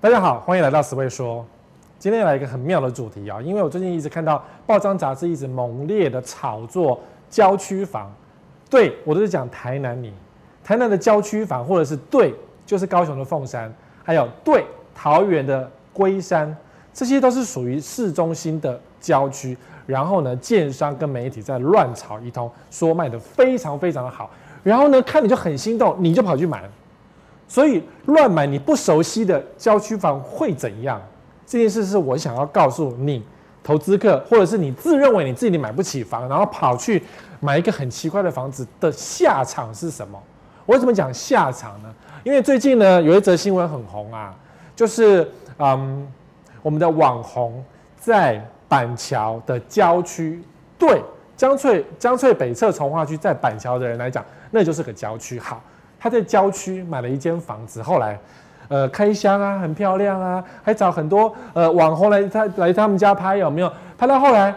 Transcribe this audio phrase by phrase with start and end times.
[0.00, 1.44] 大家好，欢迎来到十位说。
[1.98, 8.08] 今天来一个很妙的主题啊，因为我最近一直看到报章杂志一直猛烈的炒作郊区房，
[8.70, 10.12] 对，我都是讲台南你，
[10.62, 12.32] 台南的郊区房，或者是对，
[12.64, 13.74] 就是高雄的凤山，
[14.04, 14.64] 还有对
[14.94, 16.56] 桃园的龟山，
[16.94, 19.58] 这些都是属于市中心的郊区。
[19.84, 24.30] 然后呢，建商跟媒体在乱炒一通，说卖的非常非常的好。
[24.62, 26.62] 然后呢，看你就很心动，你就跑去买。
[27.48, 31.00] 所以乱买你不熟悉的郊区房会怎样？
[31.46, 33.24] 这件事是我想要告诉你，
[33.64, 37.02] 投资客，或者是你自认为你自己买不起房，然后跑去
[37.40, 40.22] 买一个很奇怪的房子的下场是什么？
[40.66, 41.88] 我为什么讲下场呢？
[42.22, 44.36] 因为最近呢有一则新闻很红啊，
[44.76, 45.26] 就是
[45.56, 46.06] 嗯，
[46.60, 47.64] 我们的网红
[47.96, 50.42] 在板桥的郊区，
[50.78, 51.02] 对，
[51.34, 55.40] 江翠江翠北侧从化区，在板桥的人来讲，那就是个郊区。
[55.40, 55.62] 好，
[55.98, 58.18] 他在郊区买了一间房子，后来。
[58.70, 63.72] 呃，开箱啊，很漂亮啊，还找很多呃网红来他来他们家拍，有没有？
[63.96, 64.54] 拍到后来，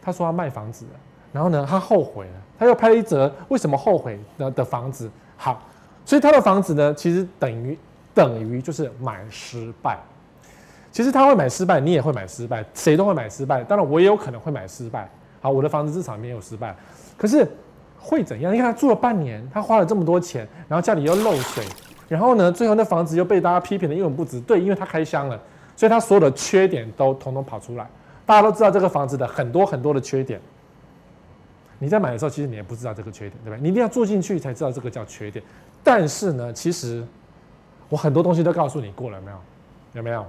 [0.00, 0.92] 他说要卖房子了，
[1.34, 5.10] 然后呢，他后悔了，他又拍了一则为什么后悔的的房子。
[5.36, 5.62] 好，
[6.02, 7.78] 所以他的房子呢，其实等于
[8.14, 9.98] 等于就是买失败。
[10.90, 13.62] 其实他会买失败，你也会买失败，谁都会买失败。
[13.64, 15.06] 当然，我也有可能会买失败。
[15.42, 16.74] 好，我的房子至少没有失败，
[17.18, 17.46] 可是
[18.06, 18.54] 会怎样？
[18.54, 21.64] 你看他住了半年，他花了这么多钱，然后家里又漏水。
[22.08, 24.40] 然后呢，最后那房子又被大家批评的一文不值。
[24.42, 25.36] 对，因为他开箱了，
[25.74, 27.84] 所以他所有的缺点都统统跑出来。
[28.24, 30.40] 大家都知道这个房子的很多很多的缺点。
[31.80, 33.60] 你在买的时候，其实你也不知道这个缺点，对不对？
[33.60, 35.44] 你一定要住进去才知道这个叫缺点。
[35.82, 37.04] 但是呢，其实
[37.88, 39.36] 我很多东西都告诉你过了，没有？
[39.94, 40.24] 有没有？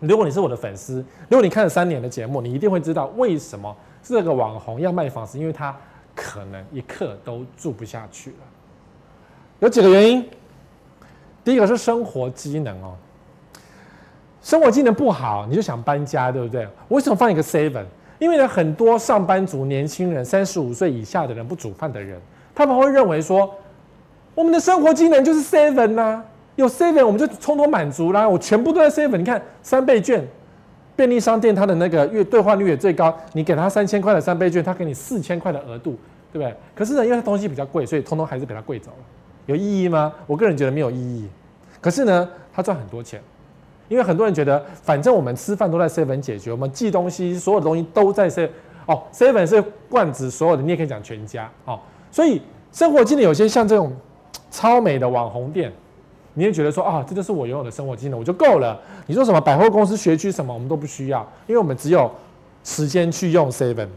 [0.00, 5.74] 如果你是我的粉丝，如果你看了三年的节目，你一定会知道为什么这个网红要卖房子，因为他
[6.14, 8.36] 可能一刻都住不下去了。
[9.60, 10.28] 有几个原因。
[11.44, 12.94] 第一个是生活机能哦，
[14.40, 16.66] 生活机能不好，你就想搬家，对不对？
[16.88, 17.84] 我为什么放一个 seven？
[18.18, 22.18] 因为呢，很多上班族、年轻人、三十五岁以下的人不煮饭的人，
[22.54, 23.54] 他们会认为说，
[24.34, 26.22] 我们的生活机能就是 seven 呐，
[26.56, 29.18] 有 seven 我们就充分满足啦，我全部都在 seven。
[29.18, 30.26] 你看三倍券，
[30.96, 35.96] 便利商店它的那个月兑换率也最高，你给他三千块的三倍券，他给你四千块的额度，
[36.32, 36.54] 对不对？
[36.74, 38.98] 可是呢，因为它东西比较贵，所以通通还是给他贵走了。
[39.46, 40.12] 有意义吗？
[40.26, 41.28] 我个人觉得没有意义。
[41.80, 43.20] 可是呢，他赚很多钱，
[43.88, 48.48] 因为很多人觉得，反正我们吃饭都在 seven 解决，我们寄东西，所有东西都在 seven。
[48.86, 51.50] 哦，seven 是罐子所有的，你也可以讲全家。
[51.64, 51.80] 哦，
[52.10, 52.40] 所以
[52.72, 53.92] 生活机能有些像这种
[54.50, 55.72] 超美的网红店，
[56.34, 58.80] 你也觉得说啊，这就是我拥有的生活技能，我就够了。
[59.06, 62.10] 你说什么百货公司、学区什么，我们都不需要，因为我们只有
[62.62, 63.88] 时间去用 seven。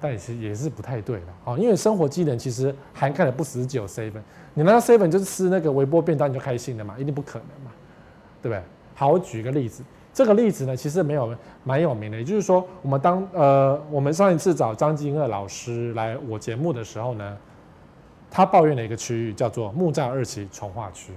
[0.00, 4.20] 但也是也是不太对的啊，因为生活技能其实涵盖的不只是只有 seven，
[4.52, 7.70] 你拿到 seven 就是吃那个微波便当你就开心了嘛，一定不可能嘛，
[8.42, 8.62] 对不对？
[8.94, 17.34] 好，我举个例子，这个例子呢其实没有蛮有名的，也就是说，我们当呃我们上一次找张金鶚老师来我节目的时候呢，
[18.36, 21.12] 他抱怨了一个区域叫做木栅二期重化区。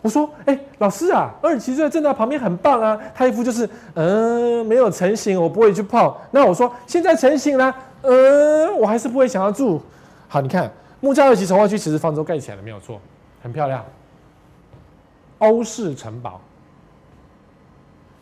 [0.00, 2.96] 我说：“哎、老师啊，二期就在正大旁边，很棒啊。
[3.12, 6.16] 他一副就是，嗯、没有成型，我不会去泡。
[6.30, 9.82] 那我说，现在成型了，嗯、我还是不会想要住。
[10.28, 10.70] 好，你看
[11.00, 13.00] 木栅二期重化区，其实方舟盖起来了，没有错，
[13.42, 13.84] 很漂亮。
[15.38, 16.40] 欧式城堡，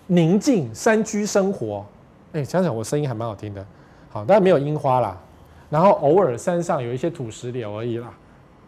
[0.06, 1.84] 宁静山居生活。
[2.32, 3.62] 哎、想想我声音还蛮好听的。
[4.10, 5.14] 好，但没有樱花啦。
[5.70, 8.12] 然后偶尔山上有一些土石流而已啦。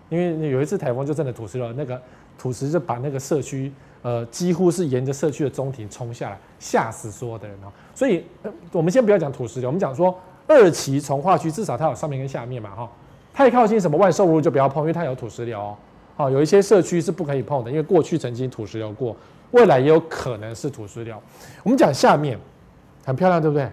[0.08, 2.00] 因为有一次台风就真的土石流那个。”
[2.38, 7.66] 土石就把那个社区，呃，几乎是沿着社区的中庭冲下来，吓死所有的人哦。
[7.92, 8.24] 所以，
[8.70, 10.16] 我们先不要讲土石流，我们讲说
[10.46, 12.88] 二期从化区，至少它有上面跟下面嘛，哈。
[13.34, 15.76] 太靠近什么万寿路就不要碰，因为它有土石流哦。
[16.14, 19.16] 好，有一些社区是不可以碰的，因为过去曾经土石流过，
[19.50, 21.20] 未来也有可能是土石流。
[21.64, 22.38] 我们讲下面，
[23.04, 23.68] 很漂亮，对不对？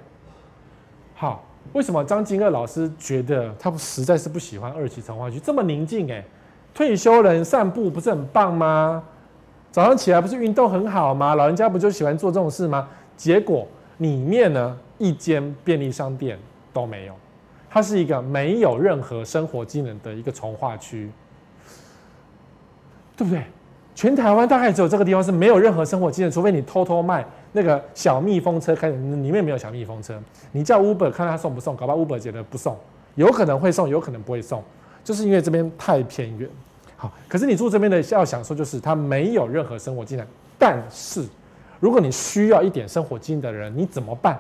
[1.14, 6.12] 好，为什么张金鶚老师觉得他实在是不喜欢二期重划区这么宁静？
[6.12, 6.24] 哎。
[6.74, 9.02] 退休人散步不是很棒吗？
[9.72, 11.34] 早上起来不是运动很好吗？
[11.34, 12.90] 老人家不就喜欢做这种事吗？
[13.16, 13.66] 结果
[14.00, 16.38] 里面呢，一间便利商店
[16.74, 17.14] 都没有，
[17.70, 21.10] 它是一个没有任何生活机能的一个重划区，
[23.16, 23.42] 对不对？
[23.96, 27.26] 全台湾大概只有这个地方是没有任何生活机能，除非你偷偷卖
[27.56, 30.22] 那个小蜜蜂车，看里面没有小蜜蜂车，
[30.52, 32.78] 你叫 Uber 看他送不送，搞不好 Uber 觉得不送，
[33.16, 34.62] 有可能会送，有可能不会送，
[35.06, 36.50] 就是因为这边太偏远。
[36.98, 40.28] 好，可是你住这边的要享受就是它没有任何生活技能。
[40.60, 41.26] 但是，
[41.80, 44.38] 如果你需要一点生活技能的人，你怎么办？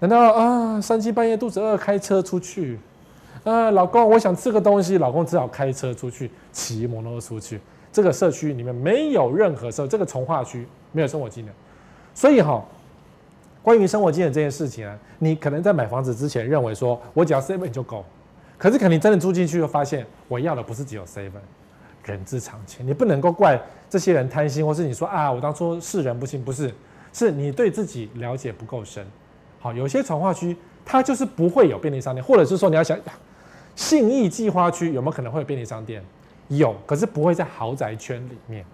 [0.00, 2.76] 难道啊三更半夜肚子饿开车出去？
[3.44, 7.60] 啊，老公，我想吃个东西，老公只好开车出去，骑摩托车出去。
[7.92, 11.50] 这个社区里面没有任何生，这个从化区没有生活技能，
[12.18, 12.60] 所以哈，
[13.62, 18.04] 关于生活经验这件事情啊，你可能在买房子之前认为说我只要 seven 就够，
[18.58, 21.30] 可是可能你真的住进去，又发现我要的不是只有 seven，
[22.02, 23.56] 人之常情，你不能够怪
[23.88, 26.74] 这些人贪心，或是你说啊，我当初是人不行，不是，
[27.12, 29.06] 是你对自己了解不够深。
[29.60, 32.98] 好，有些传话区它就是不会有便利商店，或者是说你要想，
[33.76, 36.02] 信义计划区有没有可能会有便利商店？
[36.48, 38.64] 有，可是不会在豪宅圈里面，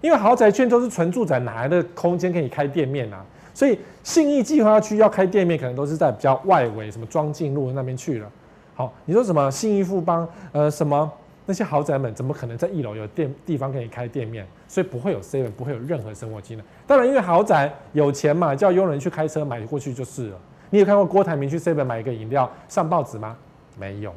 [0.00, 3.24] 因为豪宅券都是纯住宅，哪来的空间可以开店面啊？
[3.52, 8.30] 所以信义计划区要开店面，可能都是在比较外围，什么庄敬路那边去了。
[8.74, 11.10] 好，你说什么信义富邦，呃，什么
[11.44, 14.46] 那些豪宅们，怎么可能在一楼有店地方可以开店面？
[14.68, 16.64] 所以不会有 seven，不会有任何生活机能。
[16.86, 20.38] 当然，因为豪宅有钱嘛，叫佣人去开车买过去就是了。
[20.70, 23.36] 你有看过郭台铭去 seven 买一个饮料上报纸吗？
[23.78, 24.14] 没有，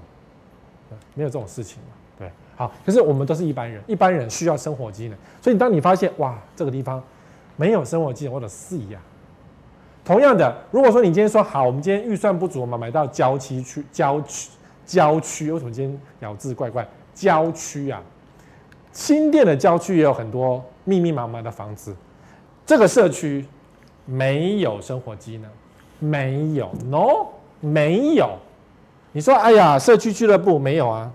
[1.15, 1.80] 没有这种事情。
[2.55, 7.01] 好，可是我们都是一般人，一般人需要生活机能，所以当你发现哇，这个地方
[7.55, 9.00] 没有生活机能，或者是呀。
[10.05, 14.50] 同样的，如果说你今天说好，我们今天预算不足嘛，买到郊区区，郊区，
[14.85, 16.85] 郊区，为什么今天咬字怪怪？
[17.15, 18.01] 郊区啊，
[18.91, 21.95] 新店的郊区也有很多密密麻麻的房子，
[22.65, 23.45] 这个社区
[24.06, 25.49] 没有生活机能，
[25.99, 27.27] 没有，no，
[27.61, 28.38] 没有。
[29.13, 31.11] 你说，哎呀，社区俱乐部没有啊？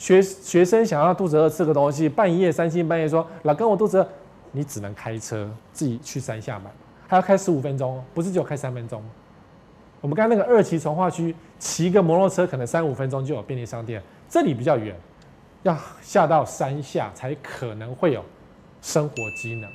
[0.00, 4.08] 学学生想要肚子饿吃个东西，半夜三更半夜说：“老公，我肚子饿。”
[4.50, 6.70] 你只能开车自己去山下买，
[7.06, 9.02] 还要开十五分钟，不是只有开三分钟。
[10.00, 14.96] 我们刚才那个二期从化区，骑个摩托车可能三五分钟就有便利商店，这里比较远，
[15.64, 18.24] 要下到山下才可能会有
[18.80, 19.70] 生活机能。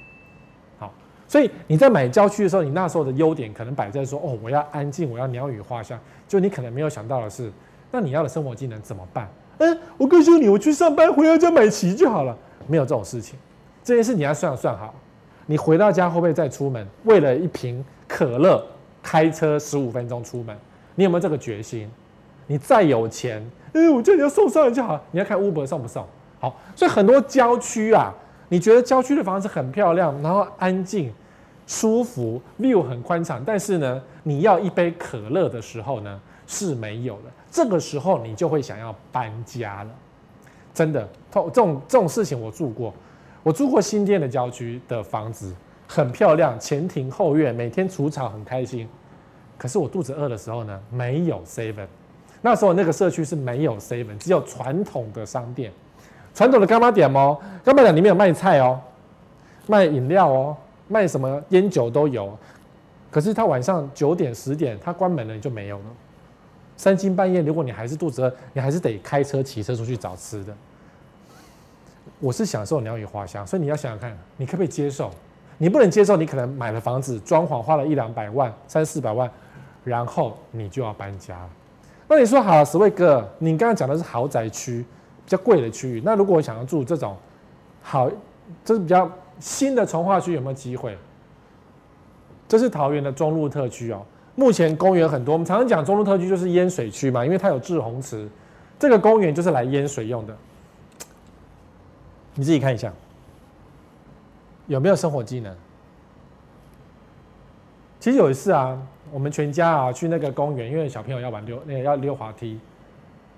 [0.80, 0.92] 好，
[1.28, 7.52] 所以你在买郊区的时候，你那时候的优点可能摆在说：“哦，我要安静，我要鸟语花香。”就你可能没有想到的是，
[7.92, 9.30] 那你要的生活机能怎么办？
[9.58, 12.38] 哎、我告诉你，我去上班回到家买齐就好了。
[12.68, 13.38] 没有这种事情，
[13.84, 14.94] 这件事你要算算好。
[15.46, 16.88] 你回到家会不会再出门？
[17.04, 18.66] 为了一瓶可乐，
[19.04, 20.58] 开车十五分钟出门，
[20.96, 21.90] 你有没有这个决心？
[22.48, 23.40] 你再有钱，
[23.74, 25.00] 哎、欸，我叫你要送上来就好。
[25.12, 26.06] 你要看 Uber 送不送？
[26.40, 28.14] 好，所以很多郊区啊，
[28.50, 31.14] 你觉得郊区的房子很漂亮，然后安静、
[31.68, 37.22] 舒服，view 很宽敞，但是呢，你要一杯可乐的时候呢，是没有的。
[37.56, 39.90] 这个时候你就会想要搬家了，
[40.74, 42.94] 真的，这种这种事情我住过，
[43.44, 45.56] 我住过新店的郊区的房子，
[45.88, 48.86] 很漂亮，前庭后院，每天除草很开心。
[49.58, 51.88] 可是我肚子饿的时候呢，没有 seven，
[52.42, 55.72] 那时候那个社区是没有 seven，只有传统的商店，
[56.34, 58.78] 传统的干妈店哦，干妈店里面有卖菜哦，
[59.66, 60.58] 卖饮料哦，
[60.90, 62.38] 卖什么烟酒都有，
[63.10, 65.86] 可是他晚上九点十点他关门了，你就没有了。
[66.78, 70.56] 三更半夜，如果你还是肚子饿，你还是得开车、骑车出去找吃的。
[72.20, 75.12] 我是享受鸟语花香，所以你要想想看，你可不可以接受？
[75.58, 79.30] 你不能接受，你可能买了房子，装潢花了一两百万、三四百万，
[79.84, 81.48] 然后你就要搬家。
[82.08, 84.82] 那你说好，十位哥，你刚刚讲的是豪宅区，
[85.26, 86.02] 比较贵的区域。
[86.04, 87.16] 那如果我想要住这种
[87.82, 88.10] 好，
[88.64, 90.98] 这是比较新的从化区，有没有机会？
[92.48, 94.06] 这是桃园的中路特区哦。
[94.36, 98.28] 目前公园很多，我们常常讲中路特区就是淹水区嘛，因为它有滞洪池，
[98.78, 100.36] 这个公园就是来淹水用的。
[102.34, 102.92] 你自己看一下，
[104.68, 105.56] 有没有生活技能？
[108.00, 108.78] 其实有一次啊，
[109.10, 112.60] 我们全家啊去那个公园，因为小朋友要玩溜，那个要溜滑梯，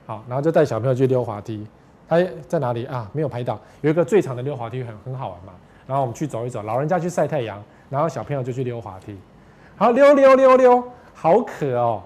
[0.07, 1.65] 好，然后就带小朋友去溜滑梯。
[2.09, 3.07] 他在哪里啊？
[3.13, 5.53] 没有拍到，有一个最长的溜滑梯很很好玩嘛。
[5.85, 9.15] 然后我们去走一走，老人家去晒太阳，然后小朋友就去溜滑梯。
[9.79, 12.01] 好，溜溜溜溜，好渴哦！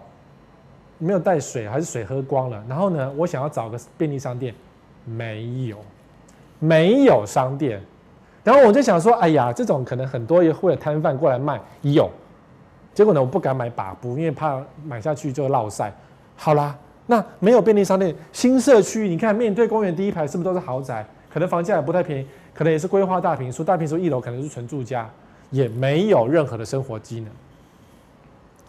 [0.98, 2.62] 没有带水，还是水喝光了。
[2.68, 4.54] 然后呢，我想要找个便利商店，
[5.06, 5.78] 没有，
[6.60, 7.82] 没有商店。
[8.44, 12.12] 然后我就想说，哎呀，这种可能很多也会有摊贩过来卖，有。
[12.94, 15.94] 结果呢，我不敢买把布，因为怕买下去就落晒。
[16.36, 16.76] 好啦，
[17.06, 21.06] 那没有便利商店，新社区，你看面对公园第一排是不是都是豪宅？
[21.34, 25.10] 可能房价也不太便宜，可能也是规划大平数，大平数一楼可能是纯住家，
[25.52, 27.32] 也没有任何的生活机能。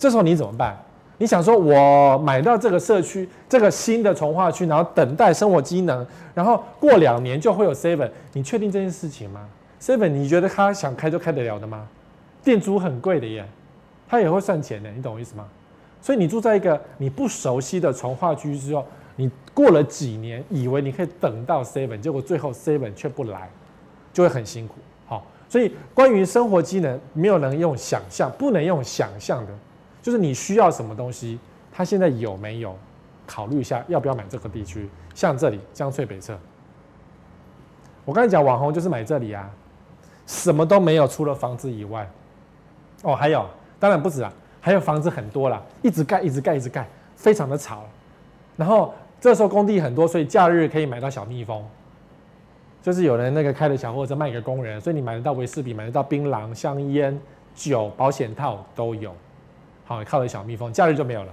[0.02, 0.76] 这时候你怎么办？
[1.18, 6.04] 你想说，我买到这个社区，这个新的从化区，然后等待生活机能，
[6.34, 9.48] 然后过两年就会有 seven，你确定这件事情吗
[9.80, 11.86] ？seven，你觉得他想开就开得了的吗？
[12.42, 13.46] 店租很贵的耶，
[14.08, 15.46] 他也会算钱的，你懂我意思吗？
[16.00, 23.48] 所以你住在一个你不熟悉的从化区之后，你过了几年，以为你可以等到 seven，结果最后 seven 却不来，
[24.12, 24.74] 就会很辛苦。
[25.06, 29.52] 好，所以关于生活机能，没有人用想象，不能用想象的。
[30.02, 31.38] 就是你需要什么东西，
[31.72, 32.76] 他现在有没有？
[33.24, 34.90] 考虑一下要不要买这个地区。
[35.14, 36.36] 像这里江翠北侧，
[38.04, 39.48] 我刚才讲网红就是买这里啊，
[40.26, 42.06] 什么都没有，除了房子以外。
[43.02, 43.46] 哦，还有，
[43.78, 47.84] 当然不止啊，还有房子很多啦，一直盖，一直盖，一直盖，非常的吵。
[48.56, 51.64] 然后这时候工地很多，所以假日可以买到小蜜蜂，
[52.82, 57.18] 就是有人那个开的小货车卖给工人，所以你买得到维士比，买得到槟榔、香烟、
[57.54, 59.14] 酒、保险套都有。
[59.84, 61.32] 好，靠着小蜜蜂，假日就没有了。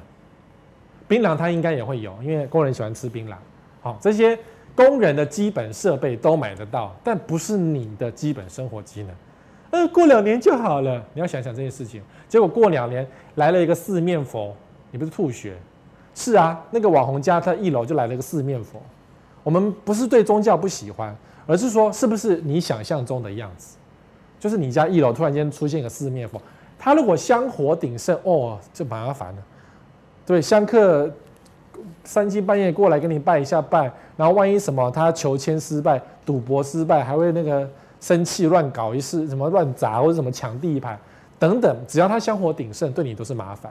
[1.08, 3.34] 槟榔它应该也会有，因为工人喜欢吃槟榔。
[3.82, 4.38] 好，这些
[4.76, 9.12] 工人的基本设备都买得到，但不是你的基本生活机能。
[9.72, 11.04] 呃，过两年就好了。
[11.14, 12.02] 你要想想这件事情。
[12.28, 14.56] 结果过两年来了一个四面佛，
[14.92, 15.56] 你不是吐血？
[16.14, 18.82] 是啊，那个网红家他一楼就来了一个四面佛。
[19.44, 21.16] 我们不是对宗教不喜欢，
[21.48, 23.78] 而是说是不是你想象中的样子？
[24.40, 26.42] 就是你家一楼突然间出现一个四面佛，
[26.80, 29.38] 他如果香火鼎盛，哦，就麻烦了。
[30.26, 31.12] 对，香客
[32.04, 37.70] 三更半夜过来跟你拜一下拜，然后万一什么他求签失败、赌博失败，还会那个。
[38.02, 40.98] 生气乱搞一事，什么乱砸或者什么抢地盘
[41.38, 43.70] 等等，只要他香火鼎盛，对你都是麻烦。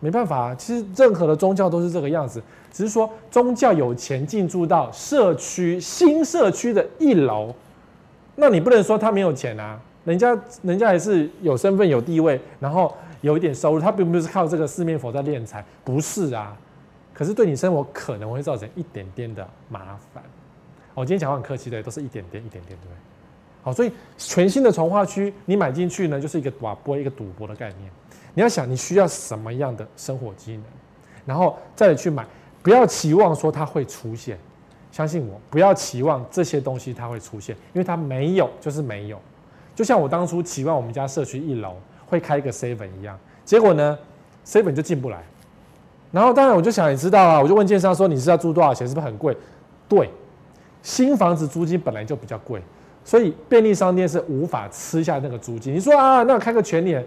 [0.00, 2.42] 没办法，其实任何的宗教都是这个样子，
[2.72, 7.54] 只是说宗教有钱进驻到社区新社区的一楼，
[8.34, 16.56] 那你不能说他没有钱啊，人家人家还是有身份有地位，然后有一点收入，他并不是靠这个四面佛在敛财，不是啊。
[17.12, 20.22] 可是对你生活可能会造成一点点的麻烦。
[20.94, 22.96] 我今天讲话很客气的，都是一点点一点点，对不对？
[23.62, 27.90] 好，所以全新的从化区，你买进去呢，就是一个赌博，一个赌博的概念。
[28.34, 30.64] 你要想你需要什么样的生活机能，
[31.24, 32.26] 然后再去买，
[32.62, 34.38] 不要期望说它会出现。
[34.92, 39.18] 相信我，不要期望这些东西它会出现，因为它没有就是没有。
[39.74, 41.76] 就像我当初期望我们家社区一楼
[42.06, 43.98] 会开一个 seven 一样，结果呢
[44.46, 45.22] ，seven 就进不来。
[46.12, 48.86] 然后当然我就想也知道啊，我就问建商说，你是要租多少钱？
[48.86, 49.36] 是不是很贵？
[49.88, 50.08] 对。
[50.82, 52.60] 新房子租金本来就比较贵，
[53.02, 55.74] 所以便利商店是无法吃下那个租金。
[55.74, 57.02] 你说啊，那开个全年，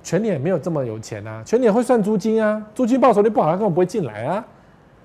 [0.00, 4.46] 全年没有这么有钱啊，全年会算租金啊，租金报酬率不好，他根本不会进来啊。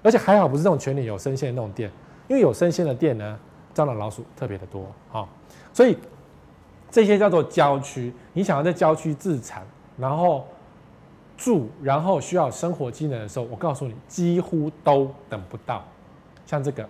[0.04, 1.90] 而且还好不是这种全年有生鲜的那种店，
[2.28, 3.40] 因为有生鲜的店呢，
[3.74, 5.28] 蟑螂老鼠特别的多啊。
[5.74, 5.98] 所以
[6.92, 9.66] 这些叫做郊区，你想要在郊区自产，
[9.98, 10.46] 然后
[11.38, 15.84] 住，然后需要生活机能的时候，我告诉你，几乎都等不到。
[16.46, 16.88] 像这个。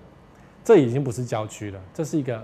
[0.63, 2.39] 这已经不是郊区了，这是一个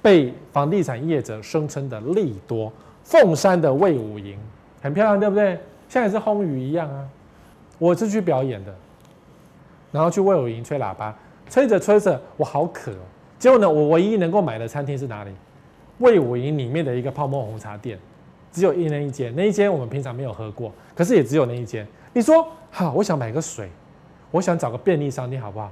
[0.00, 2.72] 被房地产业者声称的利多
[3.02, 4.38] 凤山的魏武营，
[4.80, 5.58] 很漂亮，对不对？
[5.88, 7.04] 像也是红雨一样啊。
[7.76, 8.72] 我是去表演的，
[9.90, 11.12] 然后去魏武营吹喇叭，
[11.50, 12.92] 吹着吹着我好渴，
[13.36, 15.32] 结果呢，我唯一能够买的餐厅是哪里？
[15.98, 17.98] 魏武营里面的一个泡沫红茶店，
[18.52, 21.86] 只有一人一间，那一间我们平常没有喝过，可是也只有那一间。
[22.12, 23.68] 你说好，我想买个水，
[24.30, 25.70] 我想找个便利商店，好不好？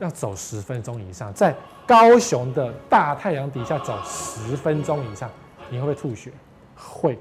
[0.00, 1.54] 要走十分钟以上，在
[1.86, 5.30] 高雄的大太阳底下走十分钟以上，
[5.70, 6.32] 你会不会吐血？
[6.76, 7.18] 会。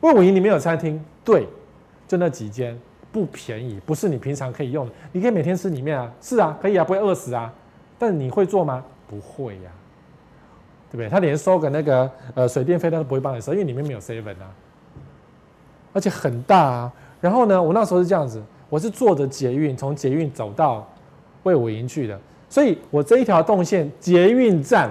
[0.00, 1.46] 魏武营里面有餐厅，对，
[2.08, 2.76] 就那几间，
[3.12, 4.92] 不便宜，不是你平常可以用的。
[5.12, 7.52] 你可以每天吃里面啊，是啊，可以啊，不会饿死啊。
[7.98, 8.84] 但你会做吗？
[9.06, 9.81] 不会呀、啊，
[10.92, 11.08] 对不对？
[11.08, 14.54] 他连收个那个呃水电费他都不会帮你收，因为里面没有 seven 啊，
[15.92, 16.92] 而且很大啊。
[17.20, 20.86] 然后呢，我那时候是这样子，我是坐着捷运从捷运走到。
[21.44, 22.16] 魏武营去的，
[22.48, 24.88] 所以我这一条动线捷运站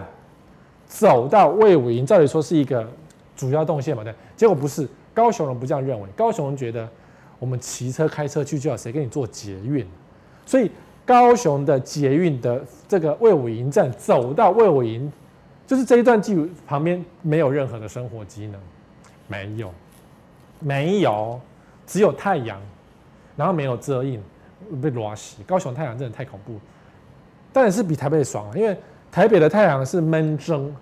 [0.86, 2.86] 走到魏武营，照理说是一个
[3.38, 4.14] 主要动线嘛，对？
[4.36, 6.86] 结果不是，高雄人不这样认为，高雄人觉得
[7.40, 9.88] 我们骑车开车去就要谁跟你坐捷运？
[10.46, 10.70] 所以
[11.06, 15.10] 高雄的捷运的这个魏武营站走到魏武营，
[15.72, 18.60] 就是这一段记录旁边没有任何的生活机能，
[19.26, 19.74] 没有，
[20.60, 21.40] 没有，
[21.88, 22.60] 只有太阳，
[23.38, 24.22] 然后没有遮荫。
[24.82, 26.60] 被拉死，高雄太阳真的太恐怖，
[27.54, 28.78] 但是比台北爽啊，因为
[29.10, 30.76] 台北的太阳是闷蒸，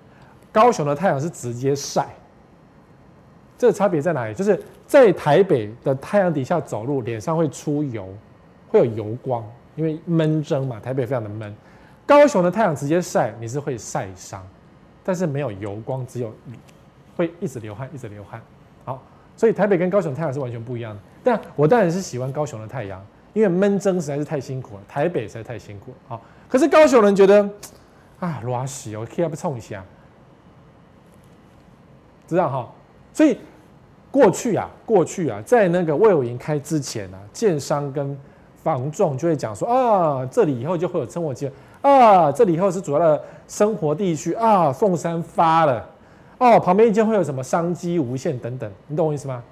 [0.51, 2.07] 高雄的太阳是直接晒。
[3.59, 4.33] 这个差别在哪里？
[4.33, 8.11] 就是在台北的太阳底下走路，脸上会出油，
[8.69, 11.55] 会有油光，因为闷蒸嘛，台北非常的闷。
[12.07, 14.43] 高雄的太阳直接晒，你是会晒伤，
[15.09, 16.31] 但是没有油光，只有
[17.17, 18.39] 会一直流汗，一直流汗。
[18.85, 19.01] 好，
[19.35, 20.99] 所以台北跟高雄太阳是完全不一样的。
[21.23, 23.03] 但我当然是喜欢高雄的太阳。
[23.33, 25.97] 因为闷蒸实在是太辛苦了，台北实在太辛苦了。
[26.09, 27.47] 好，可是高雄人觉得
[28.19, 29.83] 啊，热死我可以要不冲一下，
[32.27, 32.71] 知道哈？
[33.13, 33.37] 所以
[34.11, 38.17] 过去啊，过去啊，在那个魏武营开之前啊，建商跟
[38.63, 45.87] 房仲就会讲说啊，这里以后就会有生活机会啊，这里以后是主要的生活地区啊，凤山发了
[46.37, 49.43] 哦，旁边一间会有什么商机无限等等，你懂我意思吗？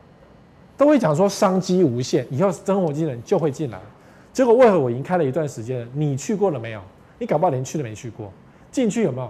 [0.78, 3.80] 都会讲说商机无限，以后生活机能就会进来。
[4.32, 5.88] 结果为何我已经开了一段时间了？
[5.94, 6.82] 你去过了没有？
[7.18, 8.32] 你搞不好连去都没去过，
[8.72, 9.28] 进去有没有？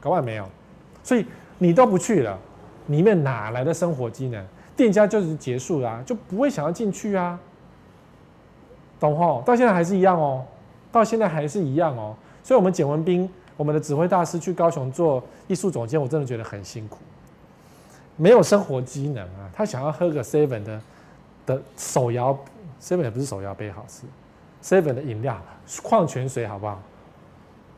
[0.00, 0.44] 搞不好没有。
[1.04, 1.24] 所以
[1.58, 2.36] 你都不去了，
[2.88, 4.44] 里面哪来的生活机能？
[4.76, 7.38] 店家就是结束了，就不会想要进去啊。
[8.98, 9.42] 懂吼？
[9.46, 10.44] 到现在还是一样哦，
[10.90, 12.16] 到现在还是一样哦。
[12.48, 13.28] 所以，我们简文彬，
[13.58, 16.96] 我们的指挥大师去高雄做艺术总监，我真的觉得很辛苦，
[18.16, 19.50] 没有生活机能啊。
[19.52, 20.80] 他想要喝个 seven 的
[21.44, 22.34] 的手摇
[22.80, 24.06] seven 也不是手摇杯好吃
[24.62, 25.38] ，seven 的饮料
[25.82, 26.80] 矿泉水好不好？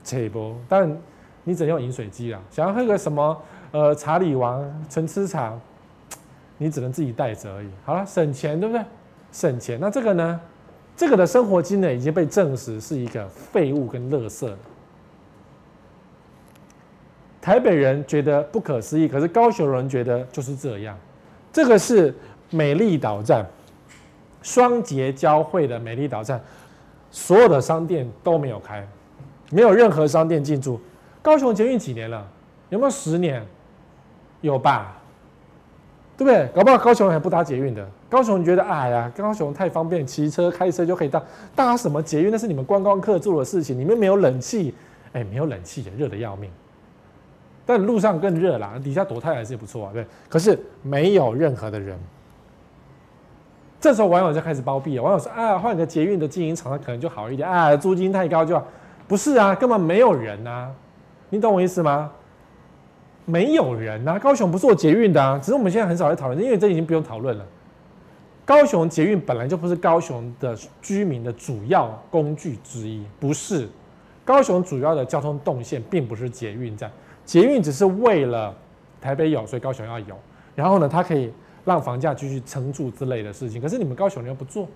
[0.04, 0.96] 切不，但
[1.42, 2.40] 你只能用饮水机啊。
[2.48, 5.52] 想要喝个什么呃茶里王纯吃茶，
[6.58, 7.68] 你只能自己带着而已。
[7.84, 8.84] 好了，省钱对不对？
[9.32, 9.80] 省钱。
[9.80, 10.40] 那这个呢？
[11.00, 14.52] 这个的生活机能已经被证实是一个废物跟垃圾。
[17.40, 20.94] 台北人觉得不可思议，可是高雄人觉得就是这样。
[21.50, 22.14] 这个是
[22.50, 23.46] 美丽岛站，
[24.42, 26.38] 双节交汇的美丽岛站，
[27.10, 28.86] 所有的商店都没有开，
[29.50, 30.78] 没有任何商店进驻。
[31.22, 32.28] 高雄捷运几年了？
[32.68, 33.42] 有没有十年？
[34.42, 34.99] 有吧？
[36.20, 36.46] 对不对？
[36.54, 37.82] 搞不好高雄人还不搭捷运的。
[38.10, 41.22] 高雄你觉得哎呀，高雄太方便，骑车开车就可以到。
[41.56, 42.30] 搭什么捷运？
[42.30, 43.78] 那是你们观光客做的事情。
[43.78, 44.74] 你们没有冷气，
[45.14, 46.50] 哎，没有冷气也热得要命。
[47.64, 50.04] 但路上更热啦，底下躲太阳还是不错啊，对。
[50.28, 51.98] 可是没有任何的人。
[53.80, 55.02] 这时候网友就开始包庇了。
[55.02, 58.62] 网友说啊，换个捷运的经营厂，可能就好一点啊，租金太高就。
[59.08, 60.70] 不是啊，根本没有人啊，
[61.30, 62.12] 你懂我意思吗？
[63.30, 67.46] 没有人、啊，高雄不做捷运的啊，只是我们现在很少在讨论，因为这已经不用讨论了。
[68.44, 73.68] 高雄捷运本来就不是高雄的居民的主要工具之一，不是。
[74.24, 76.90] 高雄主要的交通动线并不是捷运站，
[77.24, 78.54] 捷运只是为了
[79.00, 80.16] 台北有，所以高雄要有。
[80.54, 81.32] 然后呢，它可以
[81.64, 83.60] 让房价继续撑住之类的事情。
[83.60, 84.66] 可是你们高雄人又不做，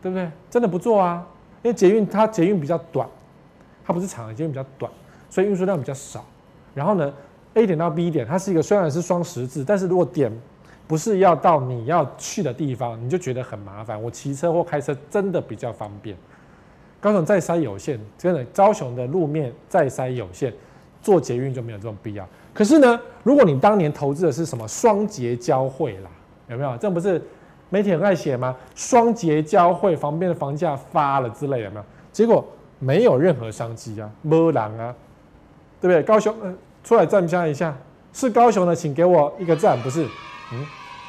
[0.00, 0.30] 对不对？
[0.50, 1.26] 真的不做啊，
[1.62, 3.08] 因为捷运它捷运比较短，
[3.84, 4.90] 它不是长的，捷运比较短，
[5.28, 6.24] 所以运输量比较少。
[6.74, 7.12] 然后呢
[7.56, 10.30] ？A 点到 B 点，它是一个虽然是双十字，但是如果点
[10.86, 14.00] 不是要到你要去的地方，你就觉得很麻烦。
[14.00, 16.16] 我骑车或开车真的比较方便。
[17.00, 20.52] 高雄再塞有限，真的高雄的路面再塞有限，
[21.02, 22.28] 坐捷运就没有这种必要。
[22.52, 26.10] 可是呢，如果你当年投资的是什么双节交汇啦，
[26.48, 26.76] 有没有？
[26.76, 27.22] 这不是
[27.70, 28.54] 媒体很爱写吗？
[28.74, 31.84] 双节交汇，旁边的房价发了之类的，有没有？
[32.12, 32.44] 结果
[32.78, 34.94] 没有任何商机啊，没人啊，
[35.80, 36.02] 对不对？
[36.02, 36.54] 高雄，呃
[36.86, 37.76] 出来站一下，
[38.12, 40.04] 是高雄的，请给我一个赞，不是？
[40.52, 40.64] 嗯，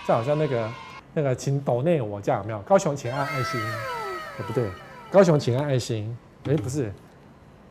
[0.07, 0.67] 这好像那个
[1.13, 2.57] 那个请抖内我这样有没有？
[2.61, 3.61] 高雄请按爱心，
[4.39, 4.67] 哎不对，
[5.11, 6.91] 高雄请按爱心，哎不是，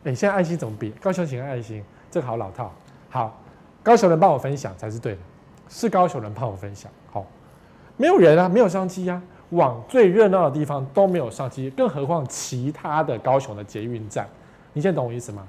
[0.05, 0.91] 哎现在爱心怎么比？
[1.01, 2.73] 高雄请按爱心，这个好老套。
[3.09, 3.37] 好，
[3.83, 5.19] 高雄人帮我分享才是对的，
[5.67, 6.89] 是高雄人帮我分享。
[7.11, 7.25] 好，
[7.97, 14.25] 没有人啊，没有商机啊，往最热闹的地方都没有商机，更何况其他的高雄的捷运站，
[14.71, 15.45] 你现在懂我意思吗？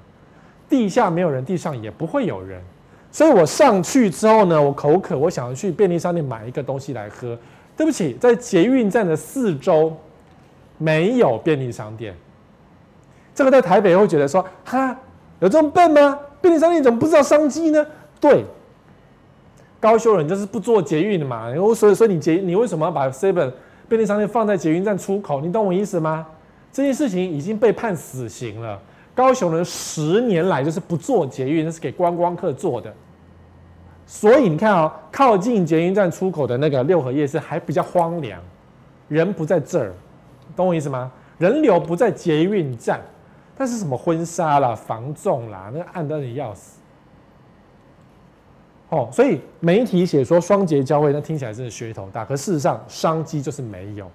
[0.69, 2.61] 地下没有人，地上也不会有人，
[3.11, 7.37] 所以我上去之后呢，我口渴，我想要去便利商店买一个东西来喝。
[7.75, 9.95] 对不起，在捷运站的四周
[10.77, 12.13] 没有便利商店。
[13.33, 14.95] 这个在台北会觉得说，哈，
[15.39, 16.19] 有这么笨吗？
[16.41, 17.85] 便利商店怎么不知道商机呢？
[18.19, 18.43] 对，
[19.79, 21.51] 高雄人就是不做捷运的嘛。
[21.55, 23.51] 所以，所以说你捷，你为什么要把 Seven
[23.87, 25.39] 便利商店放在捷运站出口？
[25.41, 26.27] 你懂我意思吗？
[26.71, 28.79] 这件事情已经被判死刑了。
[29.19, 32.93] 高雄人十年来就是不做捷运，那是给观光客做的。
[34.07, 38.41] 所以你看啊、靠近捷运站出口的那个六合夜市还比较荒凉，
[39.09, 39.91] 人不在这儿，
[40.55, 41.11] 懂我意思吗？
[41.37, 43.01] 人流不在捷运站，
[43.57, 46.79] 但是什么婚纱啦、房仲啦，那暗得你要死。
[48.87, 54.09] 哦，所以媒体写说双节交汇，那听起来真的噱头大，可事实上商机就是没有，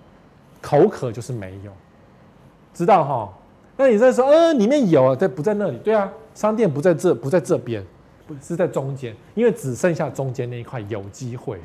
[0.62, 1.70] 口渴就是没有，
[2.72, 3.32] 知道哈？
[3.76, 5.76] 那你在说，呃，里面有啊，在不在那里？
[5.78, 7.84] 对啊，商店不在这，不在这边，
[8.26, 11.58] 不是在中间，因为只剩下中间那一块有机会，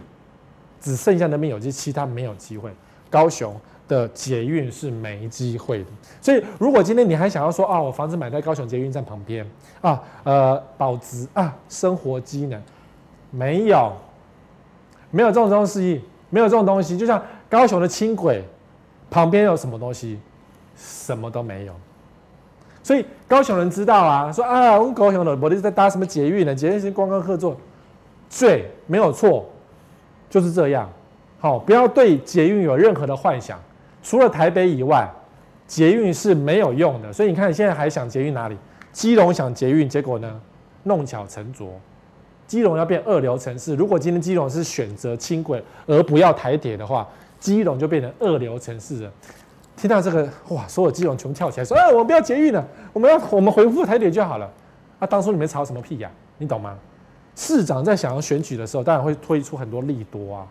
[0.82, 2.72] 只剩下那边有机，其他没有机会。
[3.12, 3.56] 高雄
[3.88, 5.86] 的捷运是没机会的，
[6.22, 9.46] 所以如果今天你还想要说，啊，我房子买在高雄捷运站旁边，
[9.82, 12.62] 啊，呃，保值啊，生活机能
[13.32, 13.92] 没有，
[15.12, 18.44] 没有这种东西，没有这种东西，就像高雄的轻轨
[19.10, 20.20] 旁边有什么东西？
[20.76, 21.74] 什么都没有。
[22.90, 26.56] 所以高雄人知道啊，说啊，我们高雄的我是在搭什么捷运呢？
[26.56, 27.56] 捷运是观光客坐，
[28.40, 29.48] 对，没有错，
[30.28, 30.90] 就是这样。
[31.40, 33.60] 好，不要对捷运有任何的幻想。
[34.02, 35.08] 除了台北以外，
[35.68, 37.14] 捷运是没有用的。
[37.14, 38.58] 所以你看，你现在还想捷运哪里？
[38.92, 40.42] 基隆想捷运，结果呢，
[40.82, 41.70] 弄巧成拙，
[42.48, 43.76] 基隆要变二流城市。
[43.76, 47.08] 如果今天基隆是选择轻轨而不要台铁的话，
[47.40, 49.12] 基隆就变成二流城市了。
[49.80, 52.62] 听到这个，哇，所有基隆全部跳起来说：“哎，我们不要捷运了，
[52.92, 54.52] 我们要我们回复台铁就好了。”
[55.00, 56.12] 啊，当初你们吵什么屁呀？
[56.38, 56.78] 你懂吗？
[57.34, 60.46] 市长在想要选举的时候，当然会推出很多利多啊。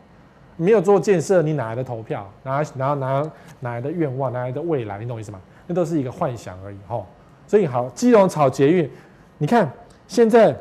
[0.56, 2.26] 没有做建设，你哪来的投票？
[2.42, 4.32] 哪哪哪哪来的愿望？
[4.32, 4.98] 哪来的未来？
[4.98, 5.38] 你懂意思吗？
[5.66, 6.76] 那都是一个幻想而已。
[6.88, 7.06] 吼，
[7.46, 8.90] 所以好，基隆炒捷运，
[9.36, 9.70] 你看
[10.06, 10.56] 现在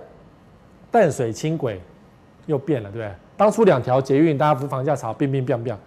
[0.92, 1.82] 淡水轻轨
[2.48, 3.16] 又变了，对不对？
[3.38, 5.78] 当初两条捷运，大家不是房价炒，变变变变，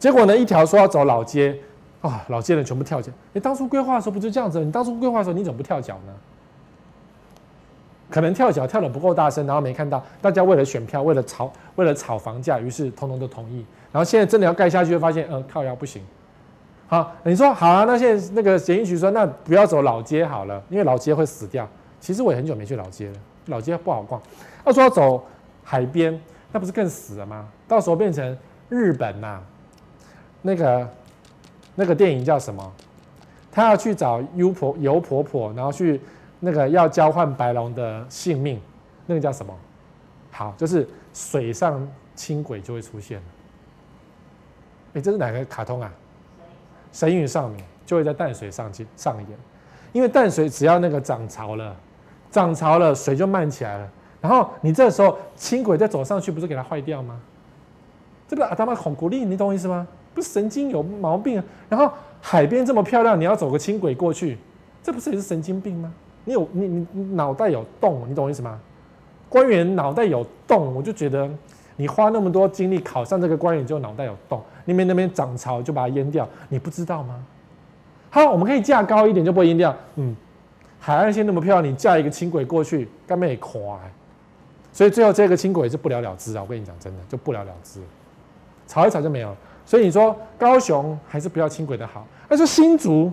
[0.00, 1.56] 结果呢，一条说要走老街，
[2.00, 3.10] 啊，老街人全部跳脚。
[3.32, 4.60] 你当初规划的时候不就这样子？
[4.64, 6.12] 你当初规划的时候你怎么不跳脚呢？
[8.10, 13.64] 可能跳脚跳的不够大声，然后没看到大家为了选票，为了炒，为了炒房价，于是通通都同意。
[13.92, 16.02] 然后现在真的要盖下去，发现，呃，靠腰不行。
[16.86, 17.84] 好，你说好啊？
[17.84, 21.68] 那现在那个捷运局说，那不要走老街好了，因为老街会死掉。
[22.00, 23.14] 其实我也很久没去老街了，
[23.46, 24.18] 老街不好逛。
[24.64, 25.22] 要说要走
[25.62, 26.18] 海边，
[26.50, 27.46] 那不是更死了吗？
[27.66, 28.34] 到时候变成
[28.70, 29.38] 日本呐、
[30.40, 30.88] 那个
[31.78, 32.72] 那个电影叫什么？
[33.52, 36.00] 他要去找优婆尤婆婆，然后去。
[36.40, 38.60] 那个要交换白龙的性命，
[39.06, 39.52] 那个叫什么？
[40.30, 43.24] 好，就是水上轻轨就会出现了。
[44.94, 45.92] 哎，这是哪个卡通啊？
[46.92, 49.36] 神隐少女就会在淡水上去上演，
[49.92, 51.74] 因为淡水只要那个涨潮了，
[52.30, 57.20] 涨潮了水就漫起来了，然后你这时候轻轨再走上去，不是给它坏掉吗？
[58.28, 59.88] 这个阿达玛孔古力，你懂我意思吗？
[60.18, 61.44] 不神经有毛病啊？
[61.68, 64.36] 然后海边这么漂亮，你要走个轻轨过去，
[64.82, 65.92] 这不是也是神经病吗？
[66.24, 68.58] 你有你你脑袋有洞，你懂我意思吗？
[69.28, 71.30] 官员脑袋有洞，我就觉得
[71.76, 74.42] 你花那么多精力考上这个官员，就脑袋有洞。
[74.64, 77.24] 那边那边涨潮就把它淹掉，你不知道吗？
[78.10, 79.74] 好，我们可以架高一点就不会淹掉。
[79.96, 80.16] 嗯，
[80.78, 83.78] 海岸线那么漂亮，你架一个轻轨过去，根本也垮。
[84.72, 86.42] 所以最后这个轻轨是不了了之啊！
[86.42, 87.80] 我跟你讲，真的就不了了之，
[88.66, 89.34] 吵一吵就没有。
[89.68, 92.06] 所以你说高雄还是不要轻轨的好。
[92.26, 93.12] 那说新竹，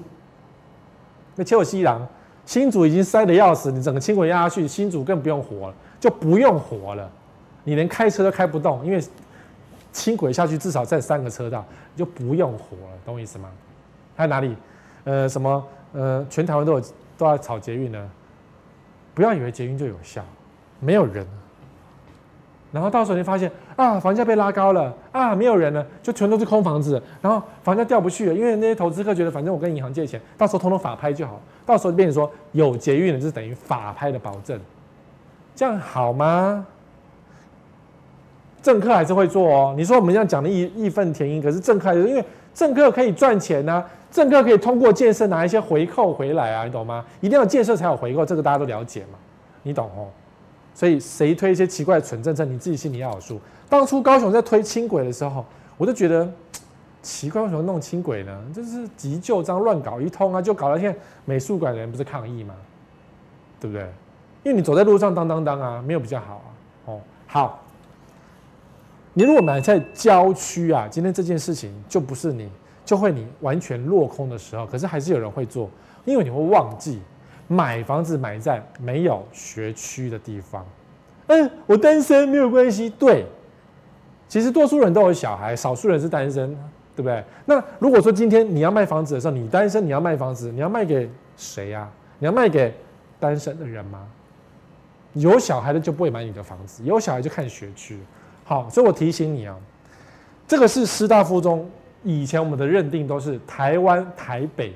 [1.36, 2.08] 那切尔西郎。
[2.46, 7.12] 新竹已经塞的要死，你整个轻轨压下去，新竹更不用活了，就不用活了，
[7.66, 9.04] 你连开车都开不动，因为
[9.92, 13.50] 轻轨下去至少占三个车道，你就不用活了，懂我意思吗？
[14.16, 14.56] 还有哪里？
[15.04, 15.62] 呃，什么？
[15.92, 16.82] 呃，全台湾都有
[17.18, 18.10] 都要炒捷运呢？
[19.14, 20.24] 不要以为捷运就有效，
[20.80, 21.28] 没有人。
[22.76, 34.60] 然后到时候你发现啊，房价被拉高了啊，没有人了，就全都是空房子，然后房价掉不去了，因为那些投资客觉得反正我跟银行借钱，到时候通通法拍就好，到时候变成说有捷运了，就是等于法拍的保证，
[35.56, 36.66] 这样好吗？
[38.62, 39.74] 政客还是会做哦。
[39.78, 47.06] 你说我们这样讲的义义愤填膺，可是政客还是因为政客可以赚钱啊，政客可以通过建设拿一些回扣回来啊，你懂吗？
[47.22, 49.18] 一定要建设才有回扣，这个大家都了解嘛，
[49.64, 50.10] 你懂哦。
[50.76, 53.40] 所以谁推一些奇怪的蠢政策，你自己心里要有数。
[53.70, 55.44] 当初高雄在推轻轨的时候，
[55.78, 56.30] 我就觉得
[57.02, 58.44] 奇怪，为什么弄轻轨呢？
[58.54, 62.54] 就是急就章乱搞一通啊，就搞到现在美术馆的人不是抗议吗？
[63.58, 63.84] 对不对？
[64.44, 66.50] 因为你走在路上当当当啊，没有比较好啊。
[66.88, 67.64] 哦，好，
[69.14, 72.50] 你如果买在郊区啊，今天这件事情就不是你，
[72.84, 75.70] 就会你完全落空的时候，可是还是有人会做，
[76.04, 77.00] 因为你会忘记。
[77.48, 80.66] 买房子买在没有学区的地方，
[81.28, 82.90] 嗯，我单身没有关系。
[82.90, 83.26] 对，
[84.28, 86.50] 其实多数人都有小孩，少数人是单身，
[86.96, 87.24] 对不对？
[87.46, 91.88] 那如果说今天你要卖房子的时候，你单身，你要卖房子，你要卖给谁呀？
[92.18, 92.74] 你要卖给
[93.20, 94.08] 单身的人吗？
[95.14, 98.00] 有小孩的就不会买你的房子，有小孩就看学区。
[98.44, 99.56] 好，所以我提醒你啊，
[100.48, 101.70] 这个是师大附中
[102.04, 104.74] 以前我们的认定都是台湾台北。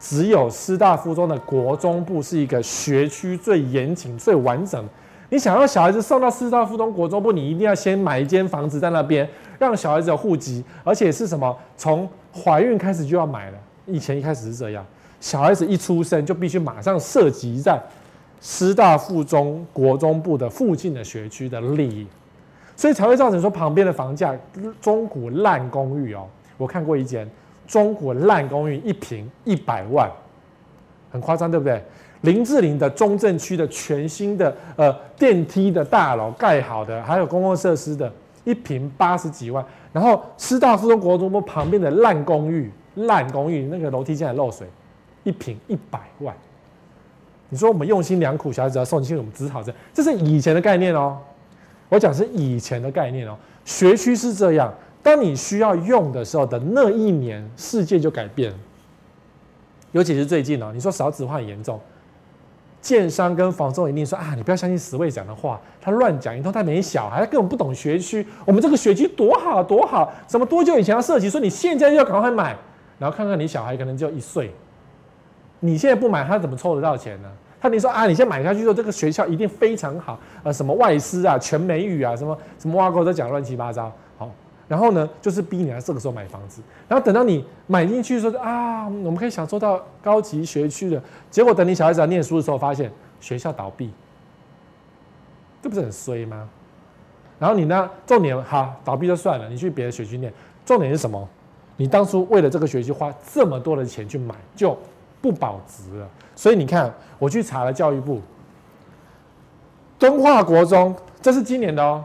[0.00, 4.82] 只有师大附中的国中部是一个学区最严谨、最完整。
[5.30, 11.54] 你想要小孩子送到师大附中国中部，你一定要先买一间房子在那边，让小孩子有户籍，而且是什么？
[11.76, 13.58] 从怀孕开始就要买了。
[13.86, 14.86] 以前一开始是这样，
[15.20, 17.78] 小孩子一出生就必须马上涉及在
[18.40, 22.06] 师大附中国中部的附近的学区的利益，
[22.76, 24.34] 所以才会造成说旁边的房价
[24.80, 26.26] 中古烂公寓哦。
[26.56, 27.28] 我看过一间。
[27.68, 30.10] 中国烂公寓一平一百万，
[31.12, 31.80] 很夸张，对不对？
[32.22, 39.64] 林志玲的中正区的全新的呃电梯的大楼盖好的，还有公共设施的，一平八十几万。
[39.92, 44.66] 然后师大附中国中部旁边的烂公寓，烂公寓那个楼梯竟然漏水，
[45.22, 46.34] 一平一百万。
[47.50, 51.16] 你说我们用心良苦，小孩子要送进我们只好这，这是以前的概念哦。
[51.88, 54.74] 我讲是以前的概念哦，学区是这样。
[55.02, 58.52] 当你需要用的时候的那一年，世界就改变。
[59.92, 61.80] 尤其是最近哦，你说少子化很严重，
[62.82, 68.26] 建商跟房仲一定说啊，你不要相信十位讲的话，他乱讲一通，他没小孩，他根本不懂学区。
[68.44, 72.54] 我们这个学区多好多好，什么多久以前要设计，说你现在就要赶快买，
[72.98, 74.52] 然后看看你小孩可能就一岁，
[75.60, 77.28] 你现在不买，他怎么凑得到钱呢？
[77.60, 83.90] 他你说啊，你先买下去之后，这个学校一定非常好，呃，什么外师啊，全美语啊，什么什么挖沟都讲乱七八糟。
[84.68, 93.90] 然后呢，就是逼你在这个时候买房子，然后等到你买进去说啊，我们可以享受到高级学区的，结果等你小孩子要念书的时候，发现学校倒闭，
[95.62, 96.48] 这不是很衰吗？
[97.38, 100.30] 然后你呢，重点好倒闭就算了，你去别的学区念，
[100.66, 101.26] 重点是什么？
[101.76, 104.76] 你当初为了这个学区花这么多的钱去买，就
[105.22, 106.08] 不保值了。
[106.34, 108.20] 所以你看，我去查了教育部，
[109.98, 112.04] 敦化国中，这是今年的哦。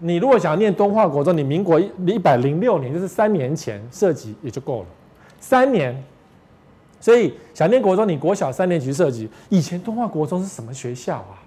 [0.00, 4.86] 你如果想念敦化国中，你民国一百零六年，就是三年前设籍也就够了，
[5.40, 5.96] 三年。
[7.00, 9.28] 所以想念国中，你国小三年级设籍。
[9.50, 11.40] 以前敦化国中是什么学校啊？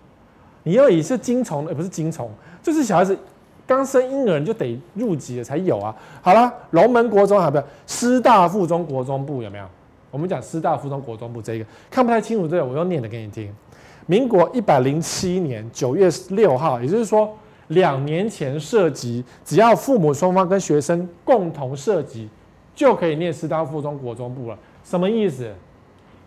[0.63, 2.29] 你要以是精虫，而不是精虫，
[2.61, 3.17] 就是小孩子
[3.65, 5.95] 刚生婴儿就得入籍了才有啊。
[6.21, 9.65] 好了，龙门国中还不要，师大附中国中部有没有？
[10.11, 13.53] 我们讲师大附中国中部这个看不太清楚，这个我用念的给你听。
[14.05, 17.35] 民国一百零七年九月六号，也就是说。
[17.67, 22.29] 两年前涉及，只要父母双方跟学生共同涉及，
[22.73, 24.57] 就可以念师大附中国中部了。
[24.83, 25.51] 什么意思？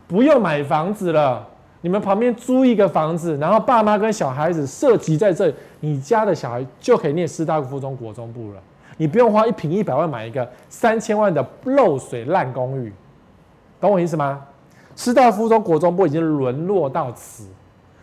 [0.06, 1.46] 不用买房子了，
[1.80, 8.60] 你们旁边租一个房子，然后爸妈跟小孩子涉及在这里，你家的小孩就可以念师大附中国中部了。
[8.96, 12.92] 你不用花一平一百万买一个三千万的漏水烂公寓，
[13.80, 14.42] 懂我意思吗？
[14.94, 17.46] 师大附中国中部已经沦落到此。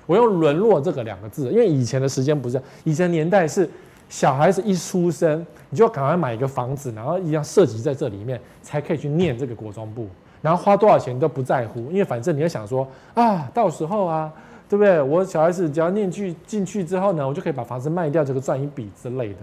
[0.08, 3.70] 我用“沦落”这个两个字，因为以前的时间不是，以前年代是
[4.10, 10.08] 小孩子一出生，你就要赶快买一个房子，然后一样设籍在这里面，才可以去念这个国中部，
[10.42, 14.32] 然后花多少钱都不在乎，因为反正你要想说啊，到时候啊，
[14.70, 15.02] 对不对？
[15.02, 19.40] 我小孩子只要念去进去之后呢，我就可以把房子卖掉，这个赚一笔之类的。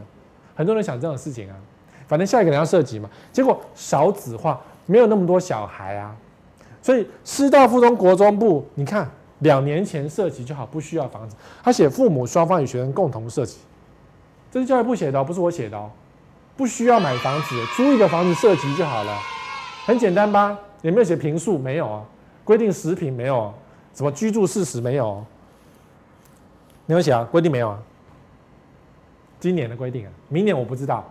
[0.54, 1.56] 很多人想这样的事情啊，
[2.08, 6.16] 反正下一个人要设籍嘛，结果少子化，没有那么多小孩啊，
[6.80, 9.06] 所以师大附中国中部，你看。
[9.40, 11.36] 两年前设籍就好，不需要房子。
[11.62, 13.58] 他写父母双方与学生共同设籍，
[14.50, 15.90] 这是教育部写的，不是我写的哦。
[16.56, 19.18] 不需要买房子，租一个房子设籍就好了，
[19.86, 20.58] 很简单吧？
[20.82, 21.58] 有没有写平数？
[21.58, 22.04] 没有啊。
[22.44, 23.52] 规定十品没有？
[23.94, 25.24] 什么居住事实没有？
[26.86, 27.24] 你有写啊？
[27.30, 27.82] 规定没有啊？
[29.40, 31.04] 今年的规定啊，明年我不知道。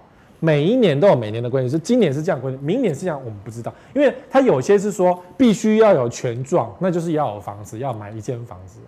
[0.43, 8.81] 每一年都有每年的规定，是今年是这样规定，明年是这样，我们不知道，因为它有些是说必须要有权状，那就是要有房子，要买一间房子，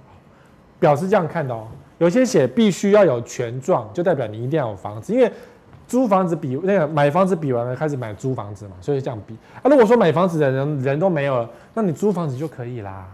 [0.82, 1.66] 表示这样看的哦。
[1.98, 5.32] 有些写必须要有权状，就代表你一定要有房子，因为
[5.88, 9.70] 租房子比那个买房子比完了，开始买租房子嘛，所以这样比啊。
[9.70, 13.08] 如果说买房子的人人都没有了，那你租房子就可以啦，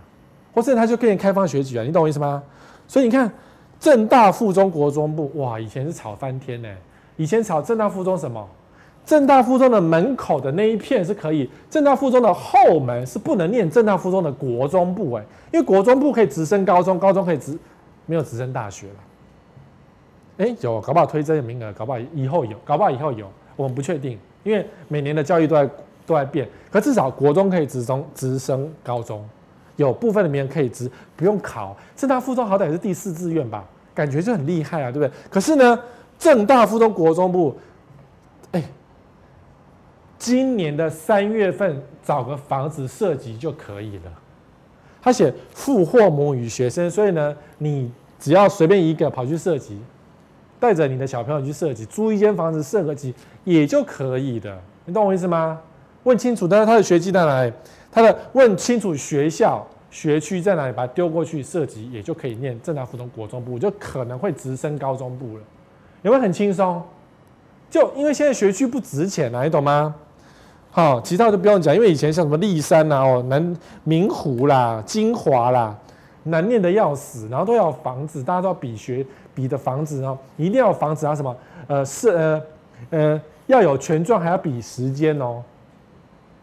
[0.52, 2.42] 或者他就可以开放学籍了，你懂我意思吗？
[2.88, 3.32] 所以你看
[3.80, 6.68] 正大附中国中部，哇，以前是吵翻天呢。
[7.22, 8.44] 以前炒正大附中什么？
[9.06, 17.56] 正大附中的门口的那一片是可以，正大附中的后门是不能念正大附中的国中部哎，因为国中部可以直升高中，高中可以直
[18.08, 18.94] 没有直升大学了。
[20.40, 25.70] 哎，有搞不好推甄名额，搞不好以后有，搞不好以后有，我们不确定，因为每年的教育都在
[26.08, 26.50] 都在变。
[26.72, 29.24] 可至少国中可以直升直升高中，
[29.76, 31.78] 有部分的名额可以直不用考。
[31.96, 35.12] 正大附中好歹也是第四志愿吧，感觉就很厉害啊，对不对？
[35.30, 35.80] 可是呢？
[36.22, 37.58] 正大附中国中部，
[38.52, 38.64] 哎，
[40.20, 44.04] 今年的三月份找个房子设籍就可以了。
[45.02, 49.82] 他写父或母与学生，所以呢，你只要随便一个跑去设籍，
[50.60, 53.12] 带着你的小朋友去设籍，租一间房子设个籍
[53.44, 54.56] 也就可以的。
[54.86, 55.60] 你懂我意思吗？
[56.04, 57.52] 问清楚，但是他的学籍在哪里？
[57.92, 65.44] 他的问清楚学校学区在哪里，把它丢过去设籍，也就可以念正大附中国中部，就可能会直升高中部了。
[66.02, 66.82] 有没有很轻松？
[67.70, 69.96] 就因为现在学区不值钱啊，你懂吗？
[70.72, 75.78] 好，其他就不用讲，因为以前像什么立山呐、啊、哦南明湖啦、金华啦，
[76.24, 81.36] 难念的要死，然后都要房子，大家都要比学比的房子哦，一定要房子啊什么？
[81.68, 82.42] 呃是呃
[82.90, 85.44] 呃要有权状，还要比时间哦。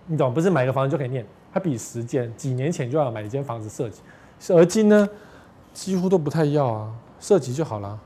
[0.06, 0.32] 你懂？
[0.32, 4.00] 不是买个房子就可以念，还比时间，几年前就要买一间房子设籍，
[4.54, 5.08] 而今呢
[5.74, 6.90] 几乎都不太要啊，
[7.20, 7.98] 设籍就好了。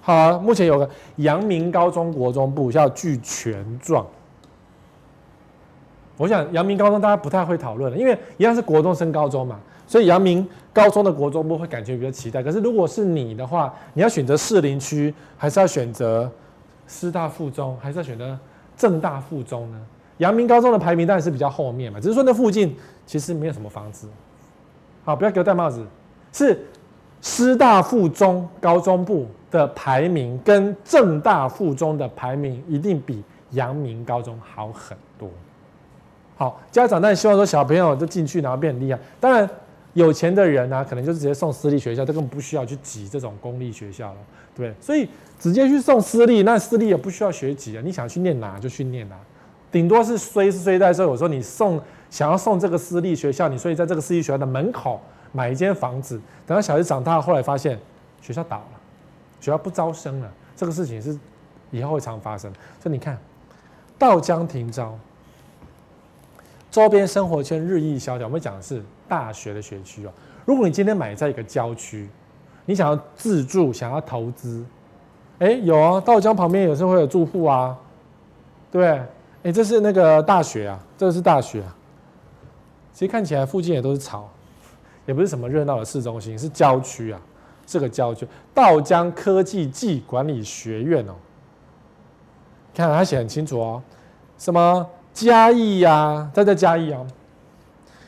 [0.00, 4.06] 好、目前有个阳明高中国中部要具权状。
[6.16, 12.42] 我想阳明高中大家不太会讨论，因为一样是国中升高中嘛，所以阳明高中的国中部会感觉比较期待。
[12.42, 16.30] 可是如果是你的话，你要选择士林区，还是要选择
[16.86, 18.38] 师大附中，还是要选择
[18.76, 19.80] 正大附中呢？
[20.18, 24.06] 阳明高中的排名当然是比较后面嘛，只是说那附近其实没有什么房子。
[25.04, 25.86] 好，不要给我戴帽子。
[26.32, 26.64] 是
[27.22, 35.28] 师大附中高中部的排名跟政大附中的排名一定比阳明高中好很多。
[36.36, 38.98] 好，家长当然希望说小朋友都进去，然后变很厉害。
[39.20, 39.48] 当然，
[39.92, 44.16] 有钱的人呢、啊，可能就是直接送私立学校，他根本不需要去挤这种公立学校了，
[44.54, 44.74] 对不对？
[44.80, 45.06] 所以
[45.38, 49.16] 直接去送私立，那私立也不需要学籍啊，你想去念哪就去念哪，
[49.70, 51.78] 顶多是衰是衰在说，有时候你送
[52.08, 54.98] 想要送这个私立学校，你所以在这个私立学校的门口
[55.32, 57.78] 买一间房子，等到小孩子长大，后来发现
[58.20, 58.80] 学校倒了，
[59.40, 61.18] 学校不招生了，这个事情是
[61.70, 62.52] 以后会常发生。
[62.82, 63.18] 所以你看，
[63.98, 64.96] 到江停招。
[66.70, 70.12] 周边生活圈日益萧条，我们讲的是大学的学区哦。
[70.44, 72.08] 如果你今天买在一个郊区，
[72.64, 74.64] 你想要自住，想要投资，
[75.40, 77.76] 哎，有啊，稻江旁边有时候会有住户啊，
[78.70, 79.06] 对不对？
[79.42, 81.76] 哎，这是那个大学啊，这是大学啊。
[82.92, 84.28] 其实看起来附近也都是草，
[85.06, 87.20] 也不是什么热闹的市中心，是郊区啊，
[87.66, 88.26] 是个郊区。
[88.54, 91.14] 道江科技暨管理学院哦，
[92.74, 93.82] 看它写很清楚哦，
[94.38, 94.88] 什么？
[95.12, 97.04] 嘉义呀、啊，在这嘉义啊，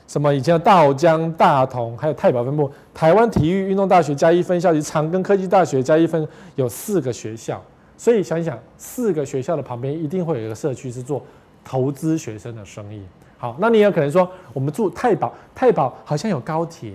[0.06, 7.60] 什么以前的道江、大同，还有太保分部，台湾体育运动大学嘉义分校及长庚科技大学嘉义分有四个学校，
[7.98, 11.20] 所以想一想，四个学校的旁边一定会有一个社区是做
[11.64, 13.02] 投资学生的生意。
[13.42, 16.92] 好，那你有可能说，我们住太保，太保好像有高铁，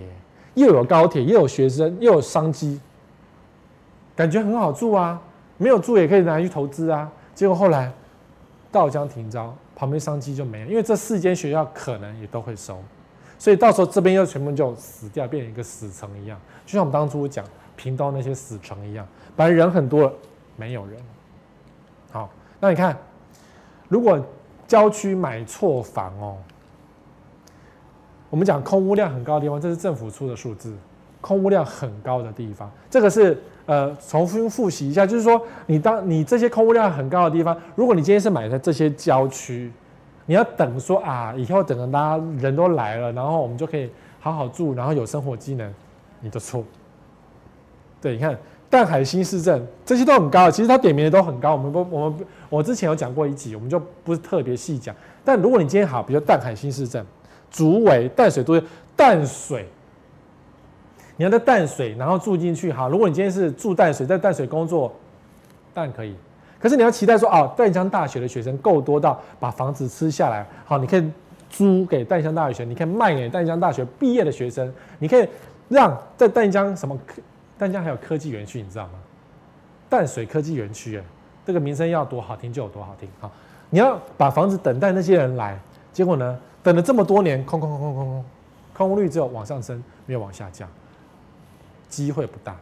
[0.53, 2.79] 又有高铁，又有学生，又有商机，
[4.15, 5.21] 感觉很好住啊，
[5.57, 7.11] 没有住也可以拿去投资啊。
[7.35, 7.91] 结果后来
[8.71, 9.53] 到江停招。
[9.75, 12.79] 旁边商机就没了，因为这四间学校可能也都会收，
[13.37, 19.05] 所以到时候这边又全部就死掉，变成一个死城一样，就像我们当初讲屏东那些死城一样，
[19.35, 20.11] 反正人很多，
[20.55, 20.97] 没有人。
[22.11, 22.27] 好，
[22.59, 22.97] 那你看，
[23.87, 24.19] 如果
[24.67, 26.37] 郊区买错房哦，
[28.29, 30.75] 我们讲空屋量很高的地方，这是政府出的数字，
[31.21, 33.41] 空屋量很高的地方，这个是。
[33.67, 39.69] 呃，重新复习一下，就是说，你当你这些空屋量很高的地方，如果你今天是买在这些郊区，
[40.25, 45.69] 你要等说啊，以后等到大家人都来了，然后我们就可以好好住，然后有生活机能，
[46.21, 46.63] 你的错。
[47.99, 48.37] 对，你看
[48.69, 51.53] 淡海新市镇这些都很高，其实它点名的都很高。
[51.53, 54.95] 我们不，我们我之前有讲过一集，我们就不是特别细讲。
[55.23, 57.05] 但如果你今天好，比如淡海新市镇、
[57.49, 58.63] 竹围、淡水都是
[58.95, 59.65] 淡水。
[61.15, 62.87] 你要在淡水，然后住进去哈。
[62.87, 64.93] 如果你今天是住淡水，在淡水工作，
[65.73, 66.15] 当然可以。
[66.59, 71.11] 可是你要期待说，哦，淡江大学的学生够多到把房子吃下来，好，你可以
[71.49, 75.27] 租给淡江大学，你可以卖给淡江大学毕业的学生，你可以
[75.69, 76.95] 让在淡江什么，
[77.57, 78.93] 淡江还有科技园区，你知道吗？
[79.89, 81.03] 淡水科技园区，哎，
[81.45, 83.09] 这个名声要多好听就有多好听。
[83.19, 83.31] 好，
[83.69, 85.57] 你要把房子等待那些人来，
[85.93, 88.25] 结果呢，等了这么多年，空空空空空空，
[88.73, 90.67] 空屋率只有往上升，没有往下降。
[91.89, 92.55] 机会不大，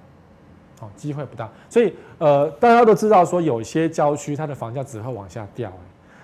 [0.79, 5.71] 好，机会不大，所以呃，大家都知道说，有些郊区它的房价只会往下掉。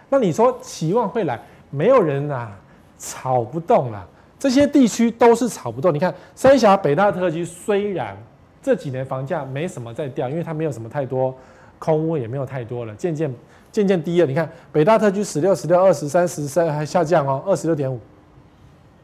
[0.07, 2.55] 那你说期望会来，没有人啊，
[2.99, 4.07] 炒不动了。
[4.38, 5.91] 这些地区都是炒不动。
[5.93, 8.15] 你看三峡北大特区，虽然
[8.62, 11.36] 这几年房价没什么在掉，因为它没有什么太多
[11.80, 13.34] 空屋，也没有太多了，渐渐
[13.71, 14.28] 渐渐低了。
[14.28, 18.00] 你看北大特区十六、十六、二十三、十三还下降哦，二十六点五，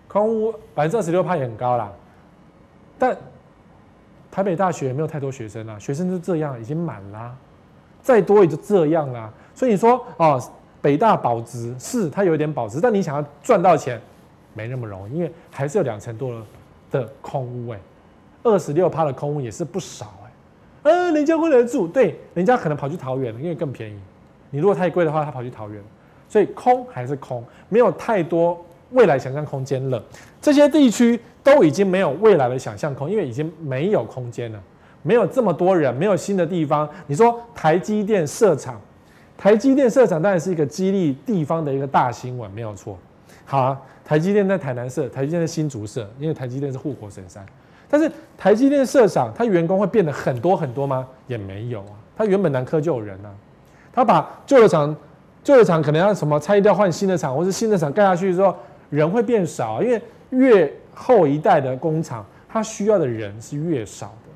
[0.07, 1.91] 空屋百分之二十六趴也很高啦，
[2.97, 3.17] 但。
[4.29, 7.35] 台北大学也没有太多学生啦，学生就这样，已经满啦，
[8.03, 9.33] 再多也就这样啦。
[9.55, 10.39] 所以你说哦，
[10.79, 13.99] 北大保值是它有一点保值，但你想要赚到钱，
[14.53, 16.39] 没那么容易，因为还是有两成多
[16.91, 17.79] 的空屋哎，
[18.47, 20.13] 二十六趴的空屋也是不少
[20.83, 23.99] 哎，呃，人家会来住，对，人家可能跑去桃园了，因为更便宜。
[24.49, 25.81] 你如果太贵的话，他跑去桃园，
[26.29, 30.03] 所以空还是空，没有太多未来想象空间了。
[30.41, 31.19] 这些地区。
[31.47, 34.61] 都已经没有未来的想象空，因为已经没有空间了，
[35.01, 36.85] 没有这么多人，没有新的地方。
[37.05, 38.77] 你说台积电设厂，
[39.37, 42.99] 台积电设厂当然是一个激励地方的一个大新闻，没有错。
[43.45, 47.45] 好啊，台积电在台南设，台积电在新竹设，因为台积电是护国神山。
[47.89, 51.07] 但是台积电设厂，它员工会变得很多很多吗？
[51.27, 51.93] 也没有啊。
[52.17, 53.29] 它原本南科就有人啊，
[53.93, 54.95] 它把旧的厂，
[55.43, 58.55] 旧的厂可能要什么拆掉换新的厂，或是新的厂盖下去之后，
[58.89, 60.01] 人会变少，因为
[60.31, 64.31] 越后一代的工厂，它需要的人是越少的，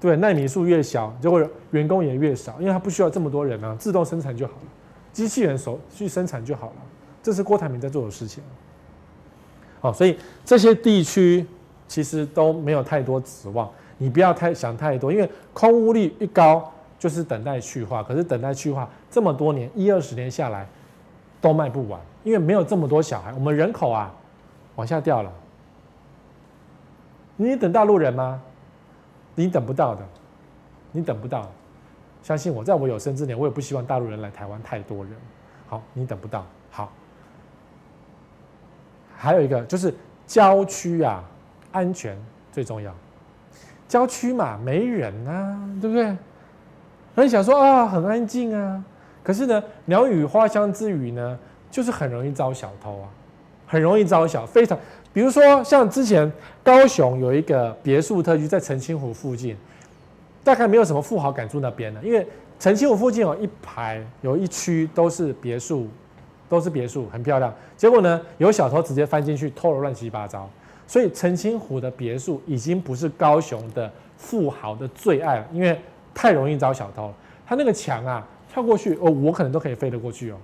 [0.00, 4.68] 对，奈米数越小，结果员工也越少，因为它不需要这么多人啊，自动生产就好了，
[5.12, 6.76] 机器人手去生产就好了，
[7.22, 8.42] 这是郭台铭在做的事情。
[9.80, 11.46] 好，所以这些地区
[11.88, 20.64] 其实都没有太多指望，你不要太想太多，因为空屋率一高就是等待去化，可是等待去化这么多年一二十年下来
[21.40, 24.14] 都卖不完，因为没有这么多小孩，我们人口啊。
[24.76, 25.32] 往下掉了，
[27.34, 28.40] 你等大陆人吗？
[29.34, 30.06] 你等不到的，
[30.92, 31.50] 你等不到。
[32.22, 35.12] 相信我，在我有生之年，我也不希望大陆人来台湾太多人。
[35.66, 36.46] 好，你等不到。
[36.70, 36.92] 好，
[39.16, 39.92] 还有一个就是
[40.28, 41.24] 郊区啊，
[41.72, 42.16] 安全
[42.52, 42.94] 最重要。
[43.88, 46.16] 郊区嘛，没人啊，对不对？
[47.14, 48.84] 那你想说啊，很安静啊，
[49.22, 51.38] 可是呢，鸟语花香之余呢，
[51.70, 53.08] 就是很容易招小偷啊，
[53.66, 54.78] 很容易招小，非常。
[55.12, 56.30] 比如说像之前
[56.62, 59.56] 高雄有一个别墅特区在澄清湖附近。
[60.44, 62.26] 大概没有什么富豪敢住那边的，因为
[62.58, 65.86] 澄清湖附近有一排有一区都是别墅，
[66.48, 67.52] 都是别墅，很漂亮。
[67.76, 70.48] 结果呢，有小偷直接翻进去偷了乱七八糟，
[70.88, 75.80] 所以澄清湖的别墅已经不是高雄的富豪的最爱了，因为
[76.12, 77.14] 太容易招小偷了。
[77.46, 80.36] 他那个墙啊，跳过去哦，我可能都可以飞得过去哦，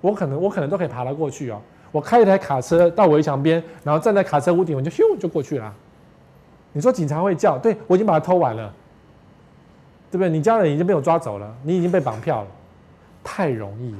[0.00, 1.60] 我可能我可能都可以爬得过去哦。
[1.90, 5.74] 我开一台卡车到围墙边，然后站在卡车屋顶，我就咻就过去了。
[6.72, 7.58] 你说警察会叫？
[7.58, 8.72] 对，我已经把它偷完了。
[10.10, 10.28] 对不对？
[10.28, 12.48] 你家人已经被我抓走了，你已经被绑票了，
[13.24, 13.98] 太容易了。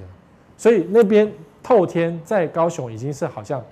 [0.58, 3.64] 所以那边透天在高雄已经是好像，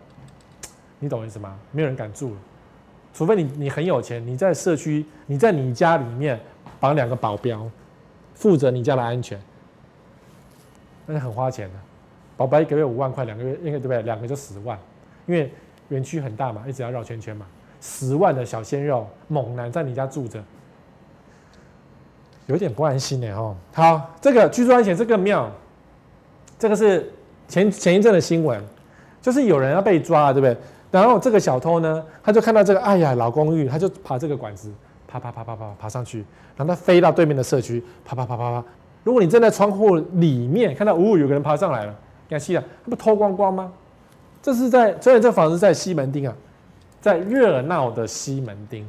[1.00, 1.58] 你懂我意思吗？
[1.72, 2.36] 没有人敢住了，
[3.12, 6.38] 除非你你很有钱，你在社区，你在你家里面
[6.78, 7.68] 绑两个保镖，
[8.34, 9.40] 负责你家的安全，
[11.06, 11.74] 那是很花钱的。
[12.36, 14.02] 保镖一个月五万块，两个月应该对不对？
[14.02, 14.78] 两个就十万，
[15.26, 15.52] 因为
[15.88, 17.46] 园区很大嘛，一直要绕圈圈嘛，
[17.80, 20.42] 十万的小鲜肉猛男在你家住着。
[22.46, 23.56] 有点不安心呢，哦。
[23.72, 25.50] 好，这个居住安全这个庙，
[26.58, 27.12] 这个是
[27.46, 28.62] 前前一阵的新闻，
[29.22, 30.56] 就是有人要被抓，对不对？
[30.90, 34.70] 然后这个小偷呢，他就看到这个，哎呀，老公寓，他就爬这个管子，
[35.06, 36.24] 爬爬爬爬爬爬上去，
[36.56, 38.64] 然后他飞到对面的社区，爬爬爬爬爬。
[39.04, 41.94] 如果你站在窗户里面看到，哦，有个人爬上来了，
[42.28, 43.72] 你看，西啊，他不偷光光吗？
[44.42, 46.34] 这是在，虽然这房子在西门町啊，
[47.00, 48.86] 在热闹的西门町。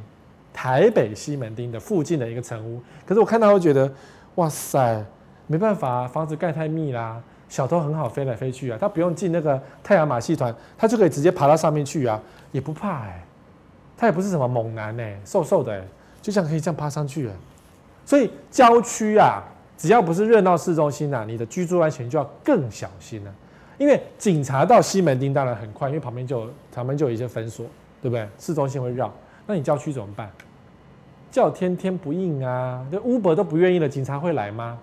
[0.54, 3.90] 台北西门町的附近的一个城屋，可是我看到会觉得，
[4.34, 5.02] 哇塞，
[5.46, 7.22] 没办法啊，房子盖太密啦，
[7.52, 12.18] 小偷很好飞来飞去啊，他不用进那个太阳马戏团，他就可以直接爬到上面去啊，
[12.50, 13.22] 也不怕哎、欸，
[13.94, 15.82] 他也不是什么猛男哎、瘦瘦的哎、
[16.22, 17.34] 就这样可以这样爬上去了。
[18.06, 19.42] 所以郊区啊，
[19.76, 23.34] 只要不是热闹市中心啊，你的居住安全就要更小心了、啊，
[23.76, 27.66] 因为警察到西门町当然很快，因为旁边就旁边就有一些分所，
[28.00, 28.26] 对不对？
[28.38, 29.12] 市中心会绕。
[29.46, 30.30] 那你郊区怎么办？
[31.30, 32.82] 叫天天不应啊！
[32.90, 34.78] 这 Uber 都不愿意了，警察会来吗？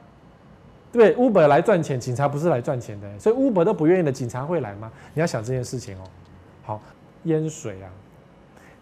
[0.91, 4.91] 对，Uber 来赚钱，警察不是来赚钱的，所以 Uber 都不愿意的，警察会来吗？
[5.13, 6.03] 你要想这件事情哦。
[6.63, 6.81] 好，
[7.23, 7.89] 淹水啊，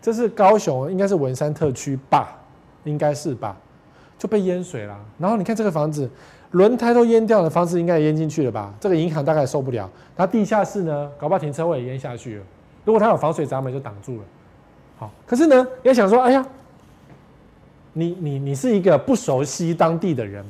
[0.01, 2.37] 这是高雄，应该是文山特区吧？
[2.85, 3.57] 应该是吧？
[4.17, 4.97] 就被淹水了。
[5.17, 6.09] 然后你看这个房子，
[6.51, 8.73] 轮胎都淹掉了，房子应该也淹进去了吧？
[8.79, 9.89] 这个银行大概受不了。
[10.15, 12.43] 它地下室呢，搞不好停车位也淹下去了。
[12.85, 14.23] 如果它有防水闸门，就挡住了。
[14.97, 16.45] 好，可是呢，你要想说，哎呀，
[17.93, 20.45] 你你你是一个不熟悉当地的人，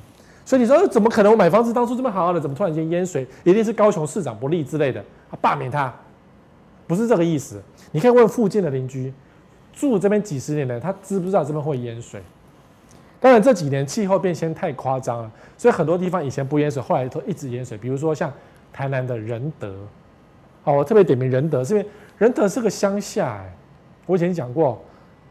[0.48, 1.32] 所以你说怎么可能？
[1.34, 3.28] 我买房子当初这么好好的，怎么突然间淹水？
[3.44, 5.94] 一定是高雄市长不利之类的，他罢免他，
[6.88, 7.62] 不是这个意思。
[7.92, 9.14] 你可以问附近的邻居，
[9.74, 12.22] 住这边几十年的，他知不知道这边会淹水？
[13.20, 17.78] 当然这几年气候变迁太夸张了，所以很多地方以前不淹水，后来都一直淹水。
[17.78, 18.32] 比如说像
[18.72, 19.76] 台南的仁德，
[20.64, 23.54] 好，我特别点名仁德，是因为仁德是个乡下，哎。
[24.06, 24.82] 我以前讲过，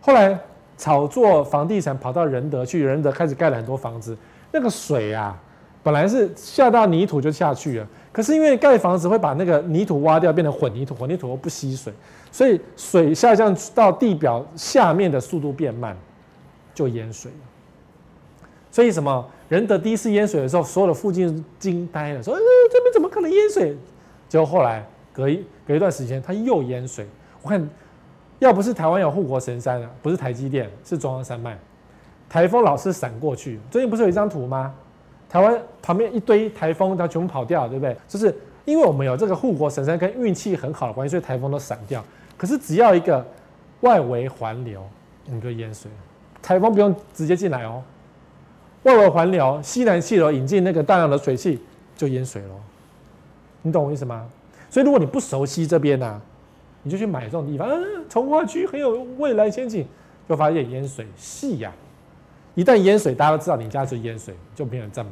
[0.02, 0.38] 后来
[0.76, 4.14] 炒作房地产跑到仁德去，仁德开始盖了很多房子。
[4.52, 5.38] 那个水啊，
[5.82, 11.92] 本来是下到泥土就下去了，可是因为盖房子会把那个泥土挖掉，变成混凝土，混凝土又不吸水，
[12.32, 15.96] 所以水下降到地表下面的速度变慢，
[16.74, 18.48] 就淹水了。
[18.70, 19.26] 所以什么？
[19.48, 22.40] 仁德第一次淹水的时候，所有的附近惊呆了，说：“呃，
[22.72, 23.76] 这边怎么可能淹水？”
[24.28, 27.06] 结果后来隔一隔一段时间，它又淹水。
[27.42, 27.68] 我看。
[28.38, 31.58] 要不是台湾有护国神山啊，不是台积电，是中央山脉，
[32.28, 33.58] 台风老是闪过去。
[33.70, 34.74] 最近不是有一张图吗？
[35.28, 37.96] 台湾旁边一堆台风，它全部跑掉，对不对？
[38.08, 42.04] 就是因为我们有这个护国神山跟运气很好的关系，所以台风都闪掉。
[42.36, 43.24] 可是只要一个
[43.80, 44.82] 外围环流，
[45.24, 45.90] 你就淹水。
[46.42, 47.82] 台风不用直接进来哦，
[48.84, 51.60] 外围环流，西南气流引进那个大量的水汽，
[51.96, 52.48] 就淹水了。
[53.62, 54.26] 你懂我意思吗？
[54.70, 56.20] 所以如果你不熟悉这边呢、啊？
[56.82, 59.84] 你就去买这种地方，嗯、啊，重划区很有未来前景，
[60.28, 61.72] 就发现淹水细呀、
[62.56, 65.10] 一旦淹水，大家都知道你家是淹水，就没有人再买。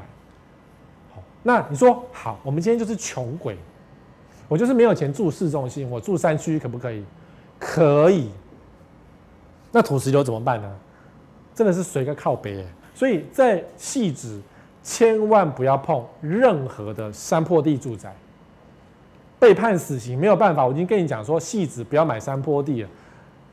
[1.14, 3.56] 好，那你说好，我们今天就是穷鬼，
[4.48, 7.04] 我就是没有钱住市中心，我住山区可不可以？
[7.60, 8.30] 可以。
[9.70, 10.76] 那土石流怎么办呢？
[11.54, 14.40] 真的是随个靠北，所以在汐止
[14.82, 18.12] 千万不要碰任何的山坡地住宅。
[19.38, 22.88] 被判死刑没有办法，我已经跟你讲说，汐止不要买山坡地了。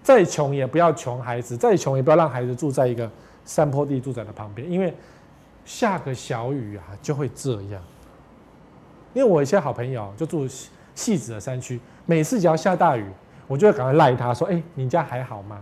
[0.01, 3.09] 再穷也不要穷孩子，再穷也不要让孩子住在一个
[3.45, 4.93] 山坡地住宅的旁边，因为
[5.65, 7.81] 下个小雨啊就会这样。
[9.13, 10.47] 因为我一些好朋友就住
[10.95, 13.05] 汐止的山区，每次只要下大雨，
[13.47, 15.61] 我就会赶快赖他说：“哎，你家还好吗？”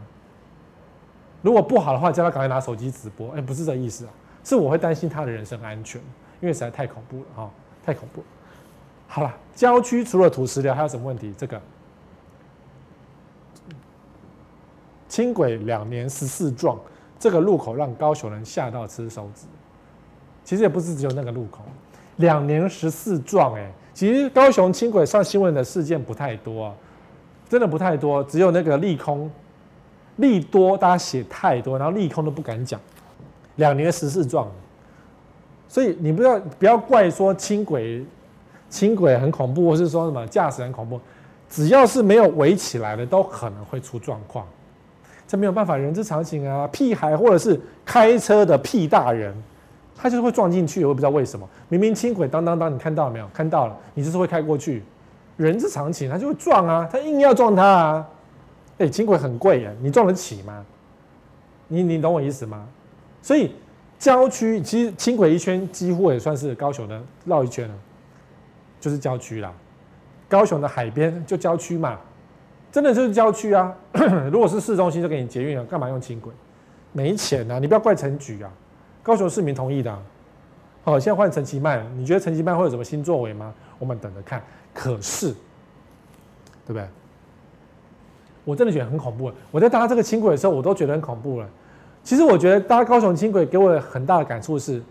[1.42, 3.32] 如果不好的话，叫他赶快拿手机直播。
[3.32, 4.12] 哎，不是这意思啊，
[4.44, 6.02] 是我会担心他的人身安全，
[6.42, 7.50] 因为实在太恐怖了哈、
[7.84, 8.28] 太恐怖了。
[9.08, 11.34] 好了，郊区除了土石流，还有什么问题？
[11.38, 11.60] 这个
[15.08, 16.78] 轻轨两年十四撞，
[17.20, 19.46] 这个路口让高雄人吓到吃手指。
[20.44, 21.60] 其实也不是只有那个路口，
[22.16, 26.74] 两年十四撞，哎，其实高雄轻轨上新闻的事件不太多，
[27.48, 29.30] 真的不太多，只有那个利空。
[30.16, 32.78] 利多，大家写太多，然后利空都不敢讲。
[33.56, 34.50] 两年十四撞，
[35.68, 38.06] 所以你不要不要怪说轻轨
[38.70, 41.00] 轻轨很恐怖，或是说什么驾驶很恐怖，
[41.48, 44.46] 只要是没有围起来的，都可能会出状况。
[45.30, 46.68] 这没有办法，人之常情啊。
[46.70, 49.32] 屁孩或者是开车的屁大人，
[49.96, 51.48] 他就是会撞进去，我也不知道为什么。
[51.68, 53.28] 明明轻轨当当当，你看到了没有？
[53.32, 54.82] 看到了，你就是会开过去，
[55.38, 58.08] 人之常情，他就会撞啊，他硬要撞他啊。
[58.80, 60.66] 哎，轻轨很贵耶，你撞得起吗？
[61.68, 62.66] 你你懂我意思吗？
[63.22, 63.54] 所以
[64.00, 67.76] 郊区其实轻轨一圈几乎也算是高雄的绕一圈了，
[68.80, 69.54] 就是郊区啦。
[70.28, 72.00] 高雄的海边就郊区嘛，
[72.72, 73.74] 真的就是郊区啊。
[74.32, 76.32] 如果是市中心就给你捷运了，干嘛用轻轨？
[76.92, 77.60] 没钱啊！
[77.60, 78.52] 你不要怪陈菊啊，
[79.04, 80.00] 高雄市民同意的啊。
[80.84, 83.54] 好，现在换陈其迈，你觉得陈其迈会有什么新作为吗？
[83.78, 84.42] 我们等着看。
[84.74, 85.28] 可是，
[86.66, 86.88] 对不对？
[88.46, 89.32] 我真的觉得很恐怖。
[89.52, 91.48] 我在搭这个轻轨的时候，我都觉得很恐怖了。
[92.04, 94.82] 其实我觉得搭高雄轻轨给我很大的感触是，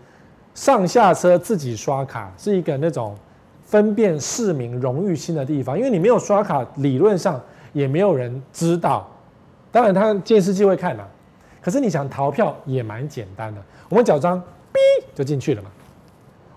[0.53, 3.17] 上下车自己刷卡是一个那种
[3.65, 5.77] 分辨市民荣誉心的地方。
[5.77, 7.41] 因为你没有刷卡，理论上
[7.73, 9.07] 也没有人知道。
[9.71, 11.03] 当然他监视器会看呐。
[11.61, 14.39] 可是你想逃票也蛮简单的，我们缴张，
[14.73, 14.77] 哔
[15.13, 15.69] 就进去了嘛。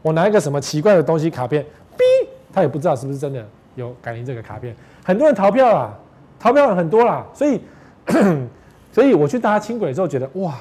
[0.01, 1.63] 我拿一个什么奇怪的东西卡片，
[1.97, 3.45] 哔他也不知道是不是真的
[3.75, 4.75] 有感应这个卡片。
[5.05, 5.99] 很多人逃票啊。
[6.39, 7.61] 逃票很多啦，所以，
[8.91, 10.57] 所以我去搭轻轨之后觉得哇，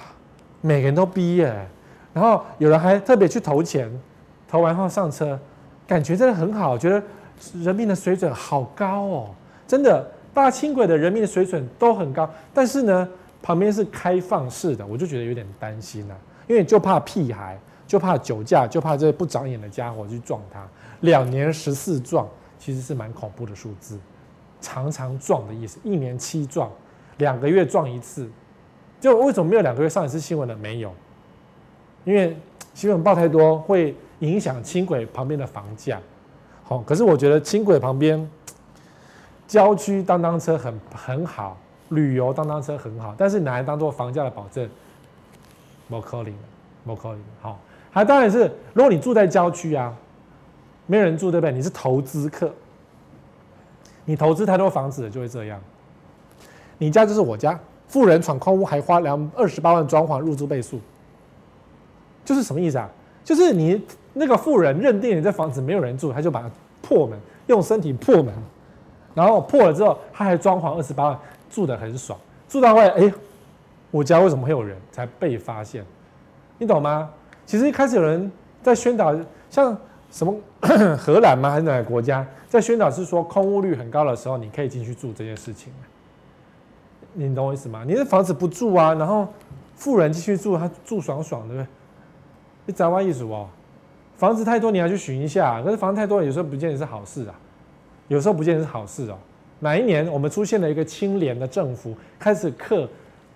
[0.62, 1.68] 每个人都逼耶，
[2.14, 3.92] 然后有人还特别去投钱，
[4.48, 5.40] 投完后上车，
[5.88, 7.02] 感觉真的很好，觉得
[7.64, 9.30] 人民的水准好高哦，
[9.66, 13.08] 真的搭轻轨的人民的水准都很高，但是呢，
[13.42, 16.16] 旁边是开放式的，我就觉得有点担心呐，
[16.48, 20.66] 因为就怕屁孩，就怕酒驾，就怕这些不长眼的家伙去撞他，
[21.02, 22.28] 两年十四撞，
[22.58, 24.00] 其实是蛮恐怖的数字。
[24.62, 26.70] 常常撞的意思，一年七撞，
[27.18, 28.30] 两个月撞一次，
[29.00, 30.56] 就为什么没有两个月上一次新闻呢？
[30.62, 30.94] 没有，
[32.06, 32.38] 因为
[32.76, 36.00] 新闻报太多会影响轻轨旁边的房价。
[36.64, 38.30] 好，可是我觉得轻轨旁边
[39.52, 41.58] 郊区当当车很很好，
[41.90, 44.66] 旅游当当车很好，但是拿来当做房价的保证，
[45.90, 46.34] 不可能，
[46.86, 47.20] 不可能。
[47.42, 47.60] 好，
[47.92, 49.94] 还当然是如果你住在郊区啊，
[50.86, 51.52] 没有人住对不对？
[51.52, 52.50] 你是投资客。
[54.06, 55.60] 你投资太多房子，就会这样。
[56.78, 60.80] 你家就是我家，富人闯空屋还花两二十八万装潢入住倍数，
[62.24, 62.90] 就是什么意思啊？
[63.26, 66.50] 就是你那个富人认定你这房子没有人住，他就把它
[66.82, 68.34] 破门，用身体破门，
[69.14, 72.18] 然后破了之后他还装潢二十八万，住得很爽。
[72.48, 73.14] 住到后来，哎，
[73.92, 74.78] 我家为什么会有人？
[74.92, 75.86] 才被发现，
[76.58, 77.10] 你懂吗？
[77.46, 78.32] 其实一开始有人
[78.62, 79.16] 在宣导，
[79.50, 79.78] 像。
[80.12, 80.36] 什么
[81.00, 81.50] 荷兰吗？
[81.50, 85.72] 还是哪个国家在宣导是说空屋率很高的时候，你可以进去住这件事情？
[87.14, 87.86] 你懂我意思吗？
[87.88, 89.26] 你的房子不住啊，然后
[89.74, 91.68] 富人继续住，他住爽爽的，对不对？
[92.66, 93.48] 你宅湾意思哦，
[94.18, 97.36] 房子太多你要去寻一下，可是房子太多有时候不见得是好事啊，
[98.08, 99.18] 有时候不见得是好事哦。
[99.60, 102.88] 哪一年我们出现了一个清廉的政府，开始克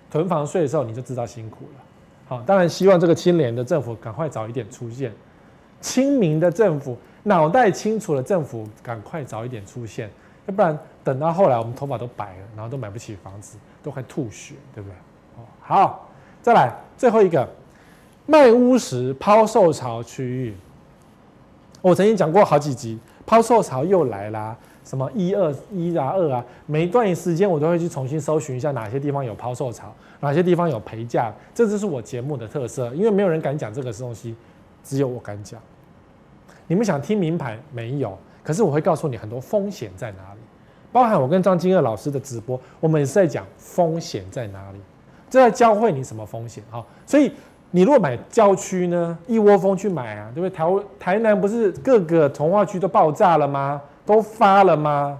[0.09, 1.83] 囤房税的时候，你就知道辛苦了。
[2.27, 5.11] 好，当然希望这个清廉的政府赶快早一点出现。
[5.81, 10.09] 清明的政府，脑袋清楚的政府，赶快早一点出现，
[10.47, 14.95] 要不然等到后来我们头发都白了，然后都买不起房子，都快吐血，对不对？
[15.61, 16.09] 好，
[16.41, 17.47] 再来最后一个
[18.25, 20.55] 卖屋时抛售潮区域，
[21.81, 34.35] 我曾经讲过好几集，抛售潮又来啦，什么一二一啊二啊，每一段时间我都会去重新搜寻一下哪些地方有抛售潮，哪些地方有赔价，这就是我节目的特色，因为没有人敢讲这个东西，
[34.83, 35.59] 只有我敢讲。
[36.67, 38.17] 你们想听名牌没有？
[38.43, 40.39] 可是我会告诉你很多风险在哪里，
[40.91, 44.79] 包含我跟张金鶚老师的直播，我们也是在讲风险在哪里，
[45.29, 46.85] 这在教会你什么风险哈。
[47.07, 47.31] 所以
[47.71, 50.55] 你如果买郊区呢，一窝蜂去买啊，对不对？
[50.55, 50.65] 台
[50.97, 53.81] 台南不是各个从化区都爆炸了吗？
[54.05, 55.19] 都发了吗？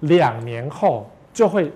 [0.00, 1.72] 两年后就会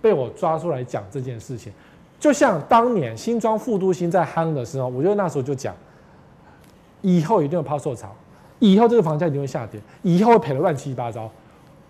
[0.00, 1.72] 被我抓出来讲这件事情。
[2.20, 5.74] 就像当年新庄副都心在夯的时候，我就那时候就讲，
[7.00, 8.14] 以后一定有抛售潮，
[8.60, 11.28] 以后这个房价一定会下跌，以后会赔得乱七八糟。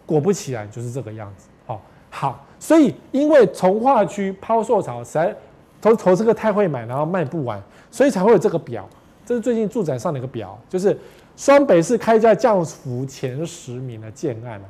[0.07, 1.49] 果不其然，就是这个样子。
[1.67, 1.79] 哦，
[2.09, 5.37] 好，所以因为从化区抛售潮实在
[5.83, 8.89] 投投资个太会买，然后卖不完，所以才会有这个表。
[9.27, 10.99] 这是最近住宅上的一个表，就是
[11.37, 14.61] 双北市开价降幅前十名的建案。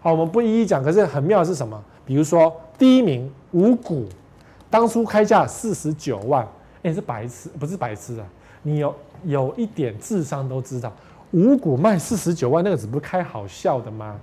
[0.00, 1.82] 好，我们不一一讲，可是很妙的是什么？
[2.04, 4.06] 比如说第一名五股，
[4.70, 6.46] 当初开价四十九万，
[6.82, 8.26] 哎、是白痴，不是白痴啊！
[8.62, 10.92] 你有有一点智商都知道，
[11.32, 14.16] 五股卖四十九万，那个只不是开好笑的吗？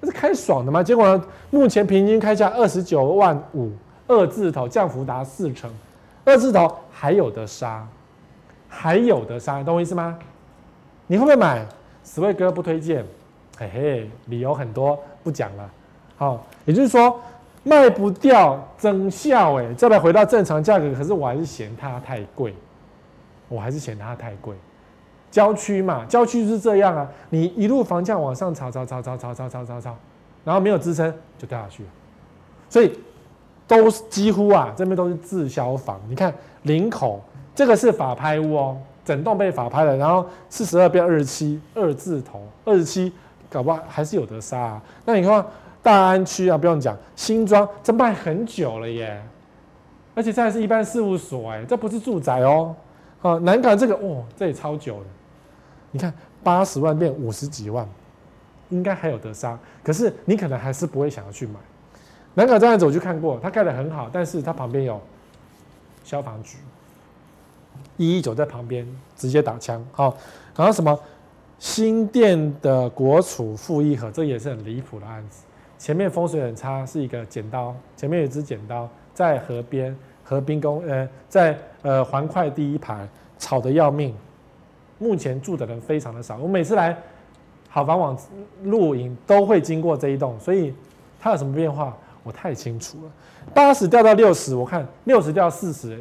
[0.00, 0.82] 那是开爽的吗？
[0.82, 3.70] 结果呢，目前平均开价二十九万五，
[4.10, 5.70] 二字头降幅达四成，
[6.24, 7.86] 二字头还有的杀。
[8.68, 10.18] 还有的杀，懂我意思吗？
[11.06, 11.64] 你会不会买？
[12.04, 13.04] 十位哥不推荐，
[13.56, 15.70] 嘿嘿，理由很多，不讲了。
[16.16, 17.20] 好，也就是说
[17.62, 22.54] 卖不掉，增效哎，再来回到正常价格，可是我还是嫌它太贵，
[23.48, 24.56] 我还是嫌它太贵。
[25.30, 29.96] 郊区嘛，郊区是这样啊，你一路房价往上炒，炒，炒，炒，炒，炒，炒，炒，炒，
[30.44, 31.84] 然后没有支撑就掉下去，
[32.68, 32.98] 所以
[33.78, 36.00] 都几乎啊，这边都是滞销房。
[36.08, 37.20] 你看林口。
[37.52, 43.12] 这个是法拍屋哦，整栋被法拍了，然后四十二变二十七，二字头，二十七，
[43.50, 44.82] 搞不好还是有得杀啊。
[45.04, 45.44] 那你看
[45.82, 49.20] 大安区啊，不用讲，新庄这卖很久了耶，
[50.14, 52.74] 而且这还是一般事务所哎，这不是住宅哦。
[53.20, 55.06] 啊，南港这个哦，这也超久了，
[55.90, 57.86] 你看八十万变五十几万，
[58.70, 61.54] 应该还有得杀，可是你可能还是不会想要去买。
[62.34, 65.00] 南港这样子我去看过，它盖得很好，但是它旁边有
[66.04, 66.58] 消防局。
[67.96, 70.16] 一一九在旁边直接打枪，好，
[70.56, 70.98] 然后什么
[71.58, 75.44] 新店的国储负一盒，这也是很离谱的案子。
[75.76, 83.06] 前面风水很差，是一个剪刀，前面有一支剪刀在河边，河滨公呃，在呃环快第一排，
[83.38, 84.14] 吵得要命。
[84.98, 86.96] 目前住的人非常的少，我每次来
[87.68, 88.18] 好房网
[88.62, 90.74] 录影都会经过这一栋，所以
[91.18, 93.12] 它有什么变化，我太清楚了。
[93.54, 95.98] 八十掉到六十，我看六十掉四十，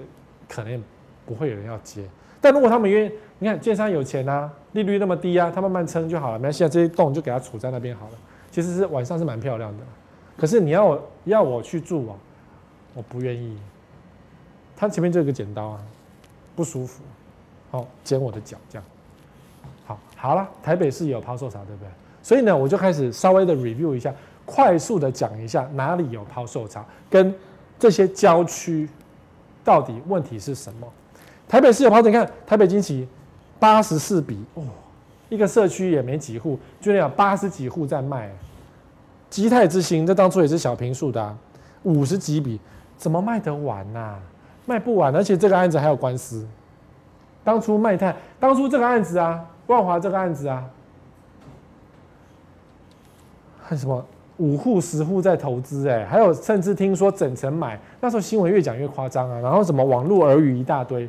[0.47, 0.83] 可能。
[1.25, 2.03] 不会有人要接，
[2.41, 6.39] 但如果他们愿意，你看建商有钱啊，利率那么低啊，他慢慢撑就好了。
[6.39, 8.13] 没关系，这些洞就给他储在那边好了。
[8.49, 9.83] 其实是晚上是蛮漂亮的，
[10.35, 12.15] 可是你要我要我去住啊，
[12.95, 13.55] 我不愿意。
[14.75, 15.79] 他前面就有个剪刀啊，
[16.55, 17.03] 不舒服，
[17.69, 18.85] 好剪我的脚这样。
[19.85, 21.89] 好，好了，台北市有抛售啥，对不对？
[22.23, 24.11] 所以呢，我就开始稍微的 review 一下，
[24.49, 27.33] 快速的讲一下哪里有抛售潮，跟
[27.77, 28.89] 这些郊区
[29.63, 30.87] 到底问题是什么。
[31.47, 33.07] 台北市有抛售，你看台北惊奇
[33.59, 34.63] 八十四笔哦，
[35.29, 38.31] 一个社区也没几户，居然有八十几户在卖。
[39.29, 41.37] 基泰之星，这当初也是小平数的，啊，
[41.83, 42.59] 五十几笔，
[42.97, 44.17] 怎么卖得完呐，
[44.65, 46.47] 卖不完，而且这个案子还有官司。
[47.43, 50.65] 当初卖太，当初这个案子啊，万华这个案子啊，
[53.61, 54.03] 还什么
[54.39, 61.07] 五户十户在投资哎，还有甚至听说整层买，那时候新闻越讲越夸张啊，然后什么网络耳语一大堆。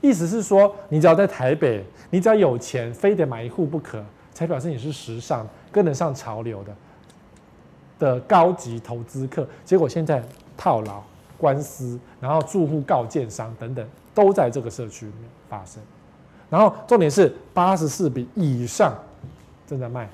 [0.00, 4.04] 意思是说，你只要在台北，你只要有钱，非得买一户不可，
[4.34, 6.74] 才表示你是时尚、跟得上潮流的
[7.98, 9.48] 的高级投资客。
[9.64, 10.22] 结果现在
[10.56, 11.02] 套牢、
[11.38, 15.82] 官司，然后住户告建商等等，都在这个社区里面发生。
[16.50, 18.94] 然后重点是八十四笔以上
[19.66, 20.06] 正在卖。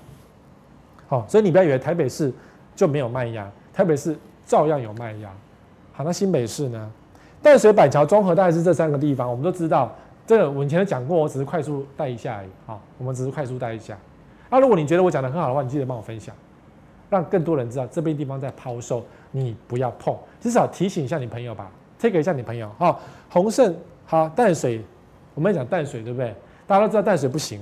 [1.09, 2.33] 好，所以你不要以为台北市
[2.81, 4.17] 就没有卖压，台北市
[4.47, 5.31] 照样有卖压。
[5.93, 6.91] 好，那新北市呢？
[7.43, 9.95] 淡水、板桥、中和大概是这三个地方，我们都知道。
[10.27, 12.49] 这个我以前讲过，我只是快速带一下而已。
[12.65, 13.99] 好，我们只是快速带一下。
[14.49, 16.35] 那、啊、如果你觉得我讲的很好的话，你记得帮我分享，
[17.11, 22.71] 让更多人知道这边地方在抛售，你不要碰，至少提醒一下你朋友吧，take 一下你朋友。
[22.79, 23.77] 好，鸿盛
[24.07, 24.83] 好，淡水，
[25.35, 26.35] 我们讲淡水对不对？
[26.67, 27.61] 大家都知道淡水不行，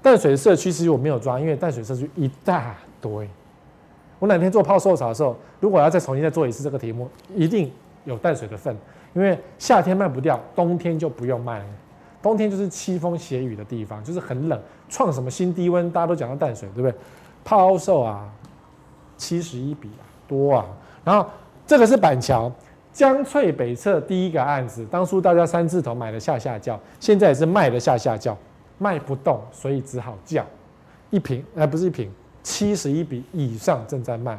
[0.00, 3.28] 淡水社区其实我没有抓，因为淡水社区一大堆。
[4.18, 7.70] 我哪天做抛售潮的时候，如果要再重新再做一次这个题目，一定。
[8.04, 8.74] 有淡水的份，
[9.12, 11.64] 因为夏天卖不掉，冬天就不用卖了。
[12.22, 14.58] 冬天就是凄风斜雨的地方，就是很冷，
[14.88, 15.90] 创什么新低温？
[15.90, 16.98] 大家都讲到淡水，对不对？
[17.44, 18.26] 抛售啊，
[19.18, 20.66] 七十一笔啊，多啊。
[21.04, 21.28] 然后
[21.66, 22.50] 这个是板桥
[22.94, 28.34] 江翠北侧第一个案子，当初大家三字头买的下下轿，现在也是卖的下下轿，
[28.78, 30.46] 卖不动，所以只好叫
[31.10, 32.10] 一瓶，哎，不是一瓶，
[32.48, 34.38] 七十一笔以上正在卖。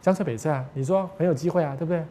[0.00, 2.04] 江浙北侧啊，你说很有机会啊，对不对？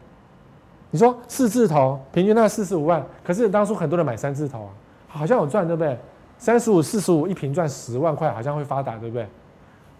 [0.90, 4.70] 你说四字头平均那四十五万，可是当初很多人买三字头啊，
[5.08, 5.98] 好像有赚，对不对？
[6.36, 9.26] 三十五、四十五一坪赚十万块，好像会发达，对不对？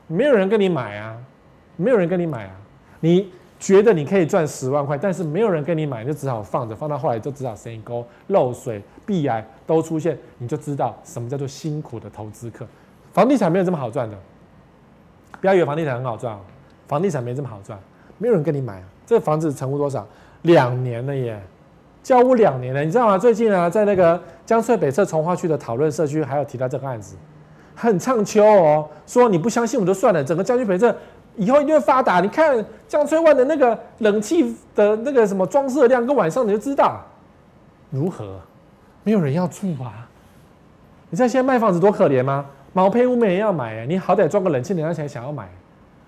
[0.07, 1.17] 没有人跟你买啊，
[1.77, 2.53] 没有人跟你买啊。
[3.01, 12.67] 你觉得你可以赚十万块，但是没有人跟你买，就只好放着，放到后来就只好生沟、漏水、壁癌都出现，你就知道什么叫做辛苦的投资客。
[13.15, 14.17] 房地产没有这么好赚的，
[15.41, 16.37] 不要以为房地产很好赚，
[16.87, 17.79] 房地产没这么好赚，
[18.19, 18.85] 没有人跟你买啊。
[19.07, 20.07] 这房子成屋多少？
[20.43, 21.41] 两年了耶，
[22.03, 23.17] 交屋两年了，你知道吗？
[23.17, 27.15] 最近啊，在那个江翠北侧重划区的讨论社区，还有提到这个案子，
[27.77, 30.95] 很畅秋哦，说你不相信我就算了，整个江翠北侧
[31.37, 32.21] 以后一定会发达。
[32.21, 37.01] 你看江翠湾的那个冷气的那个什么装饰量，跟晚上你就知道
[37.91, 38.41] 如何，
[39.03, 40.09] 没有人要住啊。
[41.11, 42.47] 你知道现在卖房子多可怜吗？
[42.75, 45.49] 毛坯屋没人要买，你好歹装个冷气，人家才想要买，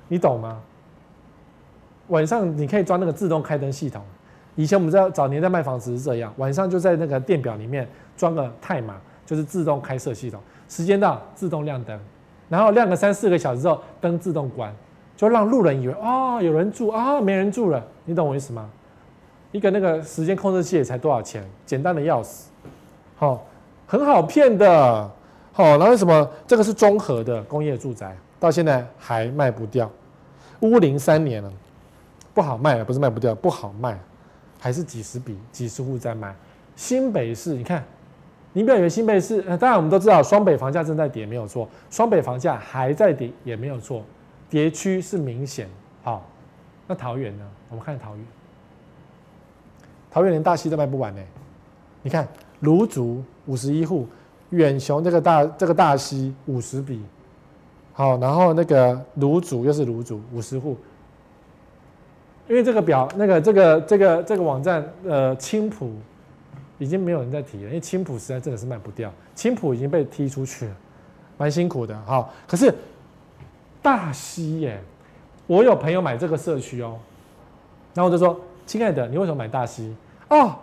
[0.09, 0.61] 你懂吗？
[2.09, 4.03] 晚上你可以装那个自动开灯系统。
[4.57, 11.99] 以前我们在早年在卖房子是这样，晚上就在那个电表里面装个泰玛，就是自动开设系统，时间到自动亮灯，
[12.49, 14.75] 然后亮个三四个小时之后灯自动关，
[15.17, 18.69] 就让路人以为哦有人住啊，没人住了，你懂我意思吗？
[19.53, 22.51] 一个那个时间控制器才多少钱，简单的要死，
[23.17, 23.47] 好，
[23.87, 25.11] 很好骗的，
[25.57, 29.91] 好，那为什么这个是综合的工业住宅，到现在还卖不掉，
[30.61, 31.51] 屋龄三年了，
[32.35, 33.99] 不好卖了，不是卖不掉，不好卖。
[34.61, 36.37] 还是几十笔、几十户在卖。
[36.75, 37.83] 新北市，你看，
[38.53, 41.67] 你不要以为新北市，呃，当然我们都知道双北房价正在跌，没有错。
[41.89, 44.03] 双北房价还在跌，也没有错，
[44.51, 45.67] 跌趋是明显。
[46.03, 46.23] 好，
[46.87, 47.45] 那桃园呢？
[47.71, 48.27] 我们看桃园，
[50.11, 51.23] 桃园连大溪都卖不完呢。
[52.03, 52.29] 你看
[52.61, 54.07] 芦竹五十一户，
[54.51, 57.03] 远雄这个大这个大溪五十笔，
[57.93, 60.77] 好，然后那个芦竹又是芦竹五十户。
[62.49, 65.93] 因为这个表，那个这个这个这个网站，呃，青埔
[66.79, 70.77] 已经没有人在提了，因为青埔实在真的是卖不掉，青埔已经被踢出去了，
[71.39, 72.31] 蛮辛苦的哈。
[72.47, 72.73] 可是
[73.83, 74.81] 大溪耶，
[75.49, 76.97] 我有朋友买这个社区哦，
[77.95, 79.93] 然后我就说：“亲爱的，你为什么买大溪？”
[80.31, 80.55] 哦，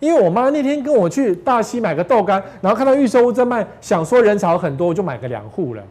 [0.00, 5.82] 因为我妈那天跟我去大溪买个豆干，然后看到预售屋在卖，想说人潮很多，我就买个两户了。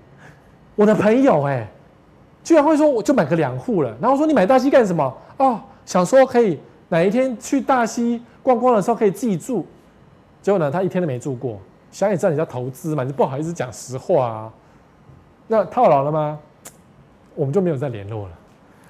[0.75, 1.67] 我的朋友哎。
[2.41, 5.13] 居然会说我就买个两户了，然后说你买大溪干什么？
[5.37, 6.57] 哦，想说可以
[6.87, 9.63] 哪一天去大溪逛逛的时候可以自己住，
[10.41, 11.59] 结果呢，他一天都没住过。
[11.91, 14.53] 想也知道你在投资嘛，你就不好意思讲实话啊。
[15.47, 16.39] 那套牢了吗？
[17.35, 18.31] 我们就没有再联络了。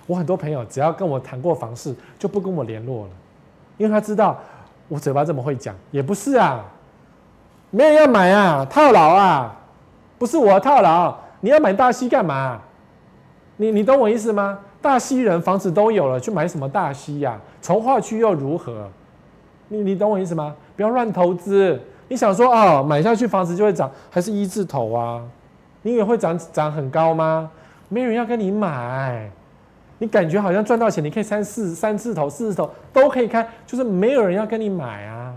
[0.06, 3.12] 我很多朋友只要跟我谈过房事，就不跟我联络了，
[3.78, 4.40] 因为他知道
[4.90, 6.66] 我嘴巴这么会讲，也不是啊，
[7.72, 9.56] 没人要买啊，套牢啊，
[10.18, 12.60] 不是我套牢，你要买大溪干嘛？
[13.56, 14.60] 你你懂我意思吗？
[14.82, 17.38] 大溪人房子都有了，去买什么大溪呀？
[17.62, 18.90] 重划区又如何？
[19.68, 20.56] 你你懂我意思吗？
[20.76, 21.80] 不要乱投资。
[22.08, 25.22] 你想说哦，买下去房子就会涨，还是一字头啊？
[25.84, 27.52] 你以为会涨涨很高吗？
[27.90, 29.30] 没人要跟你买。
[30.00, 35.36] 你感觉好像赚到钱，你可以三四三字头、四字头都可以开，就是没有人要跟你买啊。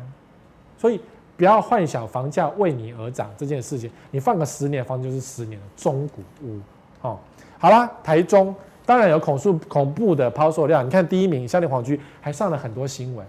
[0.78, 1.00] 所以
[1.36, 3.90] 不要幻想房价为你而涨这件事情。
[4.10, 6.60] 你放个十年，房就是十年的中古屋，
[7.02, 7.18] 哦。
[7.58, 8.54] 好啦，台中
[8.86, 10.86] 当然有恐怖恐怖的抛售量。
[10.86, 13.26] 你看第一名，香林皇居还上了很多新闻，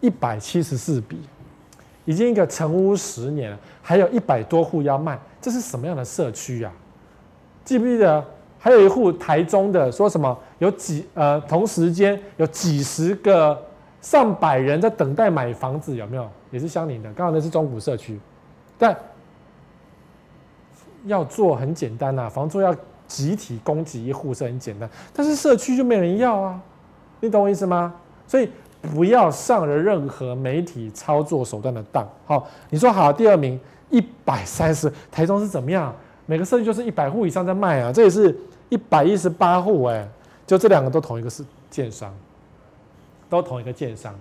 [0.00, 1.20] 一百七十四笔，
[2.04, 6.72] 已经一个成屋十年了，还有一百多户要卖，这是什么样的社区呀？
[7.64, 8.24] 记不记得
[8.64, 10.34] 还有一户台中的说什么？
[10.58, 13.62] 有几呃同时间有几十个
[14.00, 16.26] 上百人在等待买房子，有没有？
[16.50, 18.18] 也是相邻的，刚好那是中古社区，
[18.78, 18.96] 但
[21.04, 22.74] 要做很简单呐、房租要。
[23.06, 26.58] 集体供给一户是很简单，但是社区就没人要啊，
[27.20, 27.94] 你懂我意思吗？
[28.26, 28.48] 所以
[28.80, 32.08] 不要上了任何媒体操作手段的当。
[32.24, 33.60] 好，你说好，第二名
[33.90, 35.94] 一百三十，台中是怎么样？
[36.24, 38.34] 每个社区就是一百户以上在卖啊，这也是
[38.74, 40.04] 一百一十八户哎，
[40.44, 42.12] 就这两个都同一个是建商，
[43.30, 44.12] 都同一个建商。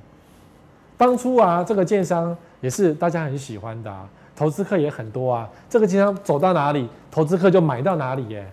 [0.96, 8.48] 当初啊，这个建商也是大家很喜欢的啊，投资客也很多啊，这个建商走到哪里，投资客就买到哪里耶。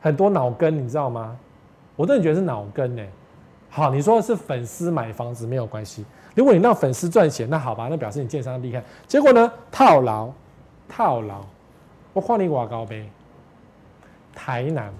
[0.00, 1.36] 很多脑根，你知道吗？
[1.96, 3.02] 我真的觉得是脑根呢。
[3.68, 6.02] 好，你说是粉丝买房子没有关系。
[6.34, 8.82] 如果你让粉丝赚钱，那好吧，那表示你建商厉害。
[9.06, 10.30] 结果呢，套牢，
[10.88, 11.44] 套牢。
[12.14, 13.06] 我换你瓦高呗。
[14.34, 14.92] 台南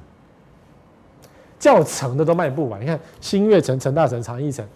[1.59, 2.80] 较成的都卖不完。
[2.80, 4.66] 你看新月城、成大城、长义城，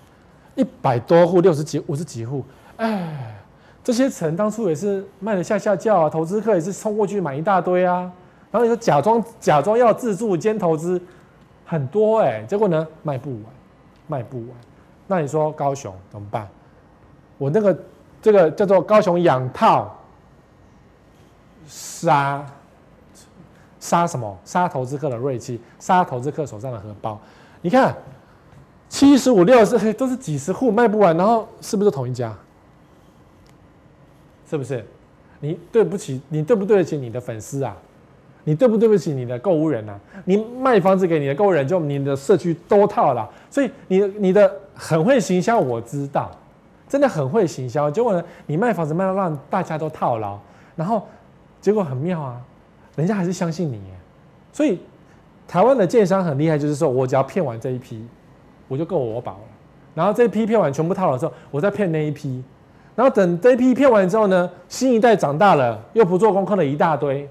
[0.54, 2.44] 一百多户、六十几、五十几户。
[2.76, 3.36] 哎，
[3.82, 8.10] 这些城当初也是卖的吓吓叫啊，投资客也是冲过去买一大堆啊。
[8.50, 11.00] 然后你说假装假装要自住兼投资，
[11.64, 13.44] 很多哎、欸，结果呢卖不完，
[14.06, 14.48] 卖不完。
[15.06, 16.48] 那你说高雄怎么办？
[17.38, 17.78] 我那个
[18.20, 19.96] 这个叫做高雄养套
[21.66, 22.44] 杀
[23.80, 24.38] 杀什么？
[24.44, 27.18] 杀投资客的锐气，杀投资客手上的荷包。
[27.62, 27.96] 你看，
[28.88, 32.32] 七十五、六十，嘿，都是几十户卖不完，然后是不是同一家？
[34.48, 34.86] 是不是？
[35.40, 37.76] 你对不起，你对不对得起你的粉丝啊？
[38.44, 39.98] 你对不对不起你的购物人啊？
[40.24, 46.30] 你卖房子给你的购物人，就你的社区都套了，所以你你的很会行销，我知道，
[46.88, 47.90] 真的很会行销。
[47.90, 50.38] 结果呢，你卖房子卖到让大家都套牢，
[50.74, 51.06] 然后
[51.60, 52.40] 结果很妙啊，
[53.00, 53.80] 人家还是相信你。
[54.52, 54.78] 所以
[55.48, 58.04] 台湾的建商很厉害，就是说我只要骗完这一批，
[58.68, 59.40] 我就够我保了。
[59.94, 62.42] 然后这一批骗完全部套了之后，我再骗那一批。
[62.94, 67.28] 然后等这一批骗完之后呢，新一代长大了，又不做功课的一大堆。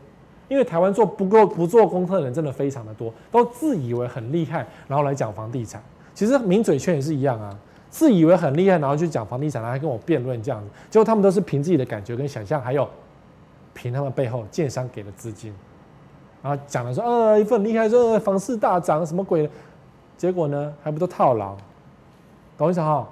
[0.47, 5.79] 因为台湾做不够不做功课的人真的非常的多，都自以为很厉害，然后来讲房地产。
[6.15, 7.55] 其实名嘴圈也是一样啊，
[7.91, 10.67] 自以为很厉害，然后去讲房地产，然后还跟我辩论这样子。
[10.89, 12.89] 结果他们都是凭自己的感觉跟想象，还有
[13.73, 15.53] 凭他们背后建商给的资金，
[16.41, 19.49] 然后讲了说，呃，一份厉害，说房市大涨什么鬼，
[20.17, 21.55] 结果呢还不都套牢，
[22.57, 23.07] 懂我意思哈？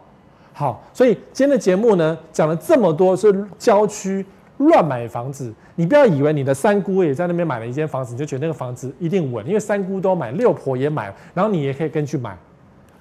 [0.53, 4.25] 好，所以今天的节目呢讲了这么多是郊区。
[4.59, 12.35] 乱买房子，你不要以为你的三姑也在那边买了一间房子，你就觉得那个房子一定稳，因为三姑都买，六婆也买，然后你也可以跟去买。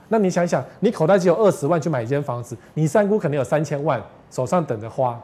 [0.09, 3.99] 那你想想，你口袋只有二十万去买一间房子，你三姑可能有三千万
[4.31, 5.19] 手上等着花，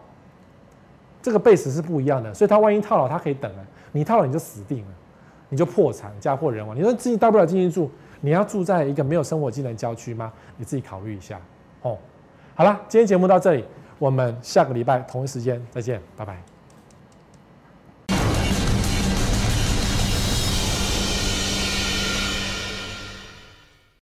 [1.23, 2.35] 这个 base 是不一样的。
[2.35, 4.93] 所以他万一套牢，他可以等啊，你套牢你就死定了，
[5.49, 6.77] 你就破产，家破人亡。
[6.77, 10.33] 你说自己大不了进去住，你要住在一个没有生活技能郊区吗？
[10.57, 11.41] 你自己考虑一下
[11.83, 11.97] 哦。
[12.55, 13.65] 好了，今天节目到这里。
[13.99, 16.52] 我们下个礼拜同一时间再见，拜拜。